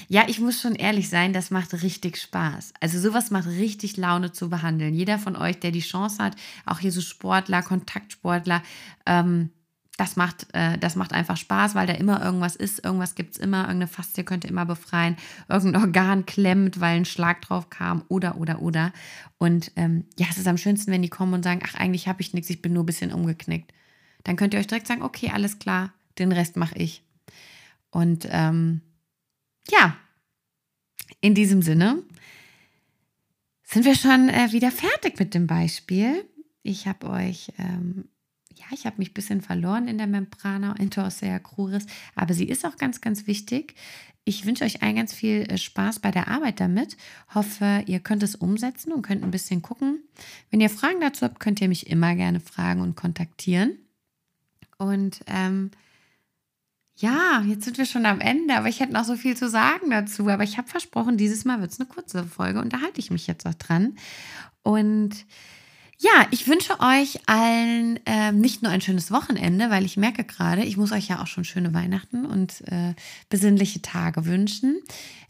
ja, 0.08 0.24
ich 0.26 0.40
muss 0.40 0.60
schon 0.60 0.74
ehrlich 0.74 1.08
sein, 1.08 1.32
das 1.32 1.52
macht 1.52 1.84
richtig 1.84 2.16
Spaß. 2.16 2.72
Also 2.80 2.98
sowas 2.98 3.30
macht 3.30 3.46
richtig 3.46 3.96
Laune 3.96 4.32
zu 4.32 4.50
behandeln. 4.50 4.92
Jeder 4.92 5.20
von 5.20 5.36
euch, 5.36 5.60
der 5.60 5.70
die 5.70 5.78
Chance 5.78 6.20
hat, 6.20 6.34
auch 6.66 6.80
hier 6.80 6.90
so 6.90 7.00
Sportler, 7.00 7.62
Kontaktsportler, 7.62 8.60
ähm, 9.06 9.50
das 10.02 10.16
macht, 10.16 10.48
äh, 10.52 10.76
das 10.78 10.96
macht 10.96 11.12
einfach 11.12 11.36
Spaß, 11.36 11.76
weil 11.76 11.86
da 11.86 11.92
immer 11.92 12.24
irgendwas 12.24 12.56
ist. 12.56 12.84
Irgendwas 12.84 13.14
gibt 13.14 13.34
es 13.34 13.38
immer. 13.38 13.58
Irgendeine 13.58 13.86
Faszie 13.86 14.24
könnte 14.24 14.48
immer 14.48 14.66
befreien. 14.66 15.16
Irgendein 15.48 15.80
Organ 15.80 16.26
klemmt, 16.26 16.80
weil 16.80 16.96
ein 16.96 17.04
Schlag 17.04 17.40
drauf 17.42 17.70
kam. 17.70 18.02
Oder, 18.08 18.36
oder, 18.36 18.60
oder. 18.62 18.92
Und 19.38 19.70
ähm, 19.76 20.06
ja, 20.18 20.26
es 20.28 20.38
ist 20.38 20.48
am 20.48 20.58
schönsten, 20.58 20.90
wenn 20.90 21.02
die 21.02 21.08
kommen 21.08 21.34
und 21.34 21.44
sagen: 21.44 21.60
Ach, 21.64 21.76
eigentlich 21.76 22.08
habe 22.08 22.20
ich 22.20 22.34
nichts, 22.34 22.50
ich 22.50 22.60
bin 22.60 22.72
nur 22.72 22.82
ein 22.82 22.86
bisschen 22.86 23.12
umgeknickt. 23.12 23.72
Dann 24.24 24.34
könnt 24.34 24.54
ihr 24.54 24.60
euch 24.60 24.66
direkt 24.66 24.88
sagen: 24.88 25.02
Okay, 25.02 25.30
alles 25.32 25.60
klar, 25.60 25.92
den 26.18 26.32
Rest 26.32 26.56
mache 26.56 26.76
ich. 26.76 27.04
Und 27.90 28.26
ähm, 28.28 28.80
ja, 29.70 29.96
in 31.20 31.36
diesem 31.36 31.62
Sinne 31.62 32.02
sind 33.62 33.84
wir 33.84 33.94
schon 33.94 34.28
äh, 34.30 34.50
wieder 34.50 34.72
fertig 34.72 35.20
mit 35.20 35.32
dem 35.32 35.46
Beispiel. 35.46 36.24
Ich 36.64 36.88
habe 36.88 37.08
euch 37.08 37.52
ähm, 37.58 38.08
ja, 38.62 38.66
ich 38.72 38.86
habe 38.86 38.96
mich 38.98 39.10
ein 39.10 39.14
bisschen 39.14 39.40
verloren 39.40 39.88
in 39.88 39.98
der 39.98 40.06
Membrana 40.06 40.74
Interossea 40.76 41.38
cruris, 41.38 41.86
aber 42.14 42.34
sie 42.34 42.48
ist 42.48 42.64
auch 42.64 42.76
ganz, 42.76 43.00
ganz 43.00 43.26
wichtig. 43.26 43.74
Ich 44.24 44.46
wünsche 44.46 44.64
euch 44.64 44.82
allen 44.82 44.96
ganz 44.96 45.12
viel 45.12 45.42
äh, 45.50 45.58
Spaß 45.58 45.98
bei 45.98 46.12
der 46.12 46.28
Arbeit 46.28 46.60
damit. 46.60 46.96
Hoffe, 47.34 47.82
ihr 47.86 47.98
könnt 47.98 48.22
es 48.22 48.36
umsetzen 48.36 48.92
und 48.92 49.02
könnt 49.02 49.24
ein 49.24 49.32
bisschen 49.32 49.62
gucken. 49.62 50.00
Wenn 50.50 50.60
ihr 50.60 50.70
Fragen 50.70 51.00
dazu 51.00 51.22
habt, 51.22 51.40
könnt 51.40 51.60
ihr 51.60 51.68
mich 51.68 51.88
immer 51.88 52.14
gerne 52.14 52.38
fragen 52.38 52.80
und 52.80 52.94
kontaktieren. 52.94 53.78
Und 54.78 55.20
ähm, 55.26 55.72
ja, 56.94 57.42
jetzt 57.48 57.64
sind 57.64 57.78
wir 57.78 57.86
schon 57.86 58.06
am 58.06 58.20
Ende, 58.20 58.54
aber 58.54 58.68
ich 58.68 58.78
hätte 58.78 58.92
noch 58.92 59.04
so 59.04 59.16
viel 59.16 59.36
zu 59.36 59.48
sagen 59.48 59.90
dazu. 59.90 60.28
Aber 60.28 60.44
ich 60.44 60.56
habe 60.56 60.68
versprochen, 60.68 61.16
dieses 61.16 61.44
Mal 61.44 61.60
wird 61.60 61.72
es 61.72 61.80
eine 61.80 61.88
kurze 61.88 62.22
Folge 62.22 62.60
und 62.60 62.72
da 62.72 62.80
halte 62.80 63.00
ich 63.00 63.10
mich 63.10 63.26
jetzt 63.26 63.44
auch 63.44 63.54
dran. 63.54 63.96
Und 64.62 65.26
ja, 66.02 66.26
ich 66.32 66.48
wünsche 66.48 66.80
euch 66.80 67.20
allen 67.26 68.04
äh, 68.06 68.32
nicht 68.32 68.60
nur 68.60 68.72
ein 68.72 68.80
schönes 68.80 69.12
Wochenende, 69.12 69.70
weil 69.70 69.84
ich 69.84 69.96
merke 69.96 70.24
gerade, 70.24 70.64
ich 70.64 70.76
muss 70.76 70.90
euch 70.90 71.06
ja 71.06 71.22
auch 71.22 71.28
schon 71.28 71.44
schöne 71.44 71.72
Weihnachten 71.74 72.26
und 72.26 72.60
äh, 72.66 72.94
besinnliche 73.28 73.82
Tage 73.82 74.26
wünschen. 74.26 74.82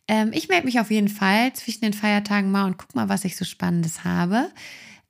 Ähm, 0.09 0.31
ich 0.33 0.49
melde 0.49 0.65
mich 0.65 0.81
auf 0.81 0.91
jeden 0.91 1.09
Fall 1.09 1.53
zwischen 1.53 1.83
den 1.83 1.93
Feiertagen 1.93 2.51
mal 2.51 2.65
und 2.65 2.79
guck 2.79 2.95
mal, 2.95 3.11
was 3.11 3.27
ich 3.27 3.37
so 3.37 3.45
Spannendes 3.45 4.03
habe. 4.05 4.51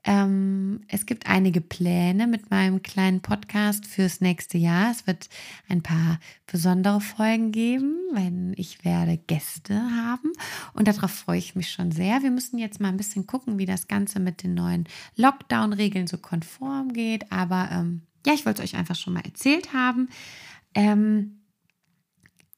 Ähm, 0.04 0.80
es 0.88 1.06
gibt 1.06 1.28
einige 1.28 1.60
Pläne 1.60 2.26
mit 2.26 2.50
meinem 2.50 2.82
kleinen 2.82 3.20
Podcast 3.20 3.86
fürs 3.86 4.20
nächste 4.20 4.58
Jahr. 4.58 4.90
Es 4.90 5.06
wird 5.06 5.28
ein 5.68 5.82
paar 5.82 6.18
besondere 6.46 7.00
Folgen 7.00 7.52
geben, 7.52 7.94
wenn 8.12 8.52
ich 8.56 8.84
werde 8.84 9.16
Gäste 9.16 9.80
haben. 9.80 10.32
Und 10.74 10.88
darauf 10.88 11.12
freue 11.12 11.38
ich 11.38 11.54
mich 11.54 11.70
schon 11.70 11.92
sehr. 11.92 12.22
Wir 12.22 12.32
müssen 12.32 12.58
jetzt 12.58 12.80
mal 12.80 12.88
ein 12.88 12.96
bisschen 12.96 13.28
gucken, 13.28 13.58
wie 13.58 13.66
das 13.66 13.86
Ganze 13.86 14.18
mit 14.18 14.42
den 14.42 14.54
neuen 14.54 14.88
Lockdown-Regeln 15.16 16.08
so 16.08 16.18
konform 16.18 16.92
geht. 16.92 17.30
Aber 17.30 17.68
ähm, 17.70 18.02
ja, 18.26 18.34
ich 18.34 18.44
wollte 18.44 18.62
es 18.62 18.70
euch 18.70 18.78
einfach 18.78 18.96
schon 18.96 19.12
mal 19.12 19.24
erzählt 19.24 19.72
haben. 19.72 20.08
Ähm, 20.74 21.42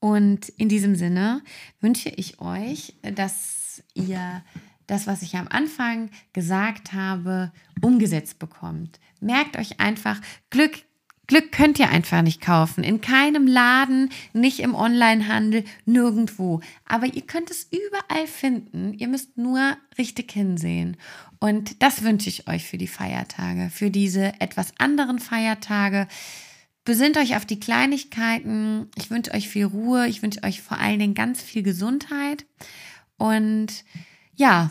und 0.00 0.48
in 0.50 0.68
diesem 0.68 0.96
Sinne 0.96 1.42
wünsche 1.80 2.08
ich 2.10 2.40
euch, 2.40 2.94
dass 3.14 3.82
ihr 3.94 4.42
das, 4.86 5.06
was 5.06 5.22
ich 5.22 5.36
am 5.36 5.48
Anfang 5.48 6.10
gesagt 6.32 6.92
habe, 6.92 7.52
umgesetzt 7.80 8.38
bekommt. 8.38 9.00
Merkt 9.20 9.56
euch 9.56 9.80
einfach, 9.80 10.20
Glück, 10.50 10.82
Glück 11.26 11.52
könnt 11.52 11.78
ihr 11.78 11.88
einfach 11.88 12.22
nicht 12.22 12.40
kaufen. 12.40 12.84
In 12.84 13.00
keinem 13.00 13.46
Laden, 13.46 14.10
nicht 14.34 14.60
im 14.60 14.74
Onlinehandel, 14.74 15.64
nirgendwo. 15.86 16.60
Aber 16.84 17.06
ihr 17.06 17.22
könnt 17.22 17.50
es 17.50 17.68
überall 17.70 18.26
finden. 18.26 18.92
Ihr 18.94 19.08
müsst 19.08 19.38
nur 19.38 19.76
richtig 19.96 20.32
hinsehen. 20.32 20.96
Und 21.40 21.82
das 21.82 22.02
wünsche 22.02 22.28
ich 22.28 22.46
euch 22.48 22.64
für 22.66 22.78
die 22.78 22.86
Feiertage, 22.86 23.70
für 23.70 23.90
diese 23.90 24.38
etwas 24.40 24.72
anderen 24.78 25.18
Feiertage. 25.18 26.08
Besinnt 26.84 27.16
euch 27.16 27.36
auf 27.36 27.46
die 27.46 27.60
Kleinigkeiten. 27.60 28.88
Ich 28.96 29.10
wünsche 29.10 29.32
euch 29.32 29.48
viel 29.48 29.64
Ruhe. 29.64 30.06
Ich 30.06 30.22
wünsche 30.22 30.42
euch 30.42 30.60
vor 30.60 30.78
allen 30.78 30.98
Dingen 30.98 31.14
ganz 31.14 31.40
viel 31.40 31.62
Gesundheit. 31.62 32.44
Und 33.16 33.84
ja, 34.36 34.70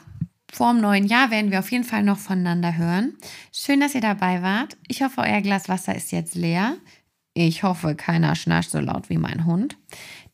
vor 0.52 0.72
dem 0.72 0.82
neuen 0.82 1.06
Jahr 1.06 1.32
werden 1.32 1.52
wir 1.52 1.60
auf 1.60 1.72
jeden 1.72 1.84
Fall 1.84 2.04
noch 2.04 2.20
voneinander 2.20 2.78
hören. 2.78 3.18
Schön, 3.52 3.80
dass 3.80 3.96
ihr 3.96 4.02
dabei 4.02 4.42
wart. 4.42 4.78
Ich 4.88 5.02
hoffe, 5.02 5.22
euer 5.22 5.42
Glas 5.42 5.68
Wasser 5.68 5.96
ist 5.96 6.12
jetzt 6.12 6.36
leer. 6.36 6.78
Ich 7.34 7.64
hoffe, 7.64 7.96
keiner 7.96 8.36
schnarcht 8.36 8.70
so 8.70 8.80
laut 8.80 9.10
wie 9.10 9.18
mein 9.18 9.46
Hund. 9.46 9.76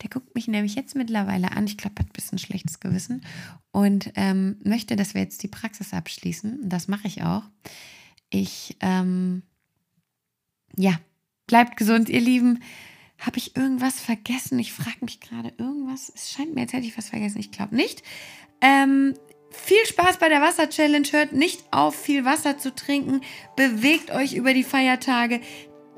Der 0.02 0.10
guckt 0.10 0.34
mich 0.34 0.48
nämlich 0.48 0.74
jetzt 0.74 0.94
mittlerweile 0.94 1.52
an. 1.52 1.66
Ich 1.66 1.78
glaube, 1.78 1.96
er 1.96 2.00
hat 2.00 2.10
ein 2.10 2.12
bisschen 2.12 2.38
schlechtes 2.38 2.80
Gewissen 2.80 3.24
und 3.72 4.12
ähm, 4.16 4.56
möchte, 4.62 4.96
dass 4.96 5.14
wir 5.14 5.22
jetzt 5.22 5.42
die 5.42 5.48
Praxis 5.48 5.94
abschließen. 5.94 6.68
Das 6.68 6.88
mache 6.88 7.06
ich 7.06 7.22
auch. 7.22 7.44
Ich, 8.28 8.76
ähm, 8.80 9.42
ja, 10.76 11.00
bleibt 11.46 11.78
gesund, 11.78 12.10
ihr 12.10 12.20
Lieben. 12.20 12.62
Habe 13.18 13.38
ich 13.38 13.56
irgendwas 13.56 14.00
vergessen? 14.00 14.58
Ich 14.58 14.72
frage 14.72 14.98
mich 15.00 15.20
gerade 15.20 15.52
irgendwas. 15.56 16.12
Es 16.14 16.30
scheint 16.30 16.54
mir, 16.54 16.62
als 16.62 16.74
hätte 16.74 16.86
ich 16.86 16.98
was 16.98 17.08
vergessen. 17.08 17.38
Ich 17.38 17.50
glaube 17.50 17.76
nicht. 17.76 18.02
Ähm, 18.60 19.14
viel 19.50 19.84
Spaß 19.84 20.18
bei 20.18 20.28
der 20.28 20.40
Wasser-Challenge. 20.40 21.08
Hört 21.10 21.32
nicht 21.32 21.64
auf, 21.70 21.94
viel 21.94 22.24
Wasser 22.24 22.58
zu 22.58 22.74
trinken. 22.74 23.22
Bewegt 23.56 24.10
euch 24.10 24.34
über 24.34 24.54
die 24.54 24.64
Feiertage. 24.64 25.40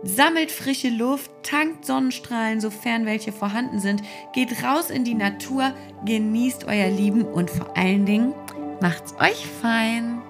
Sammelt 0.05 0.51
frische 0.51 0.88
Luft, 0.88 1.31
tankt 1.44 1.85
Sonnenstrahlen, 1.85 2.61
sofern 2.61 3.07
welche 3.07 3.31
vorhanden 3.31 3.79
sind. 3.79 4.03
Geht 4.33 4.64
raus 4.64 4.90
in 4.90 5.05
die 5.05 5.14
Natur, 5.14 5.75
genießt 6.05 6.64
euer 6.64 6.88
Lieben 6.88 7.22
und 7.22 7.51
vor 7.51 7.77
allen 7.77 8.05
Dingen 8.05 8.35
macht's 8.81 9.14
euch 9.20 9.46
fein. 9.61 10.22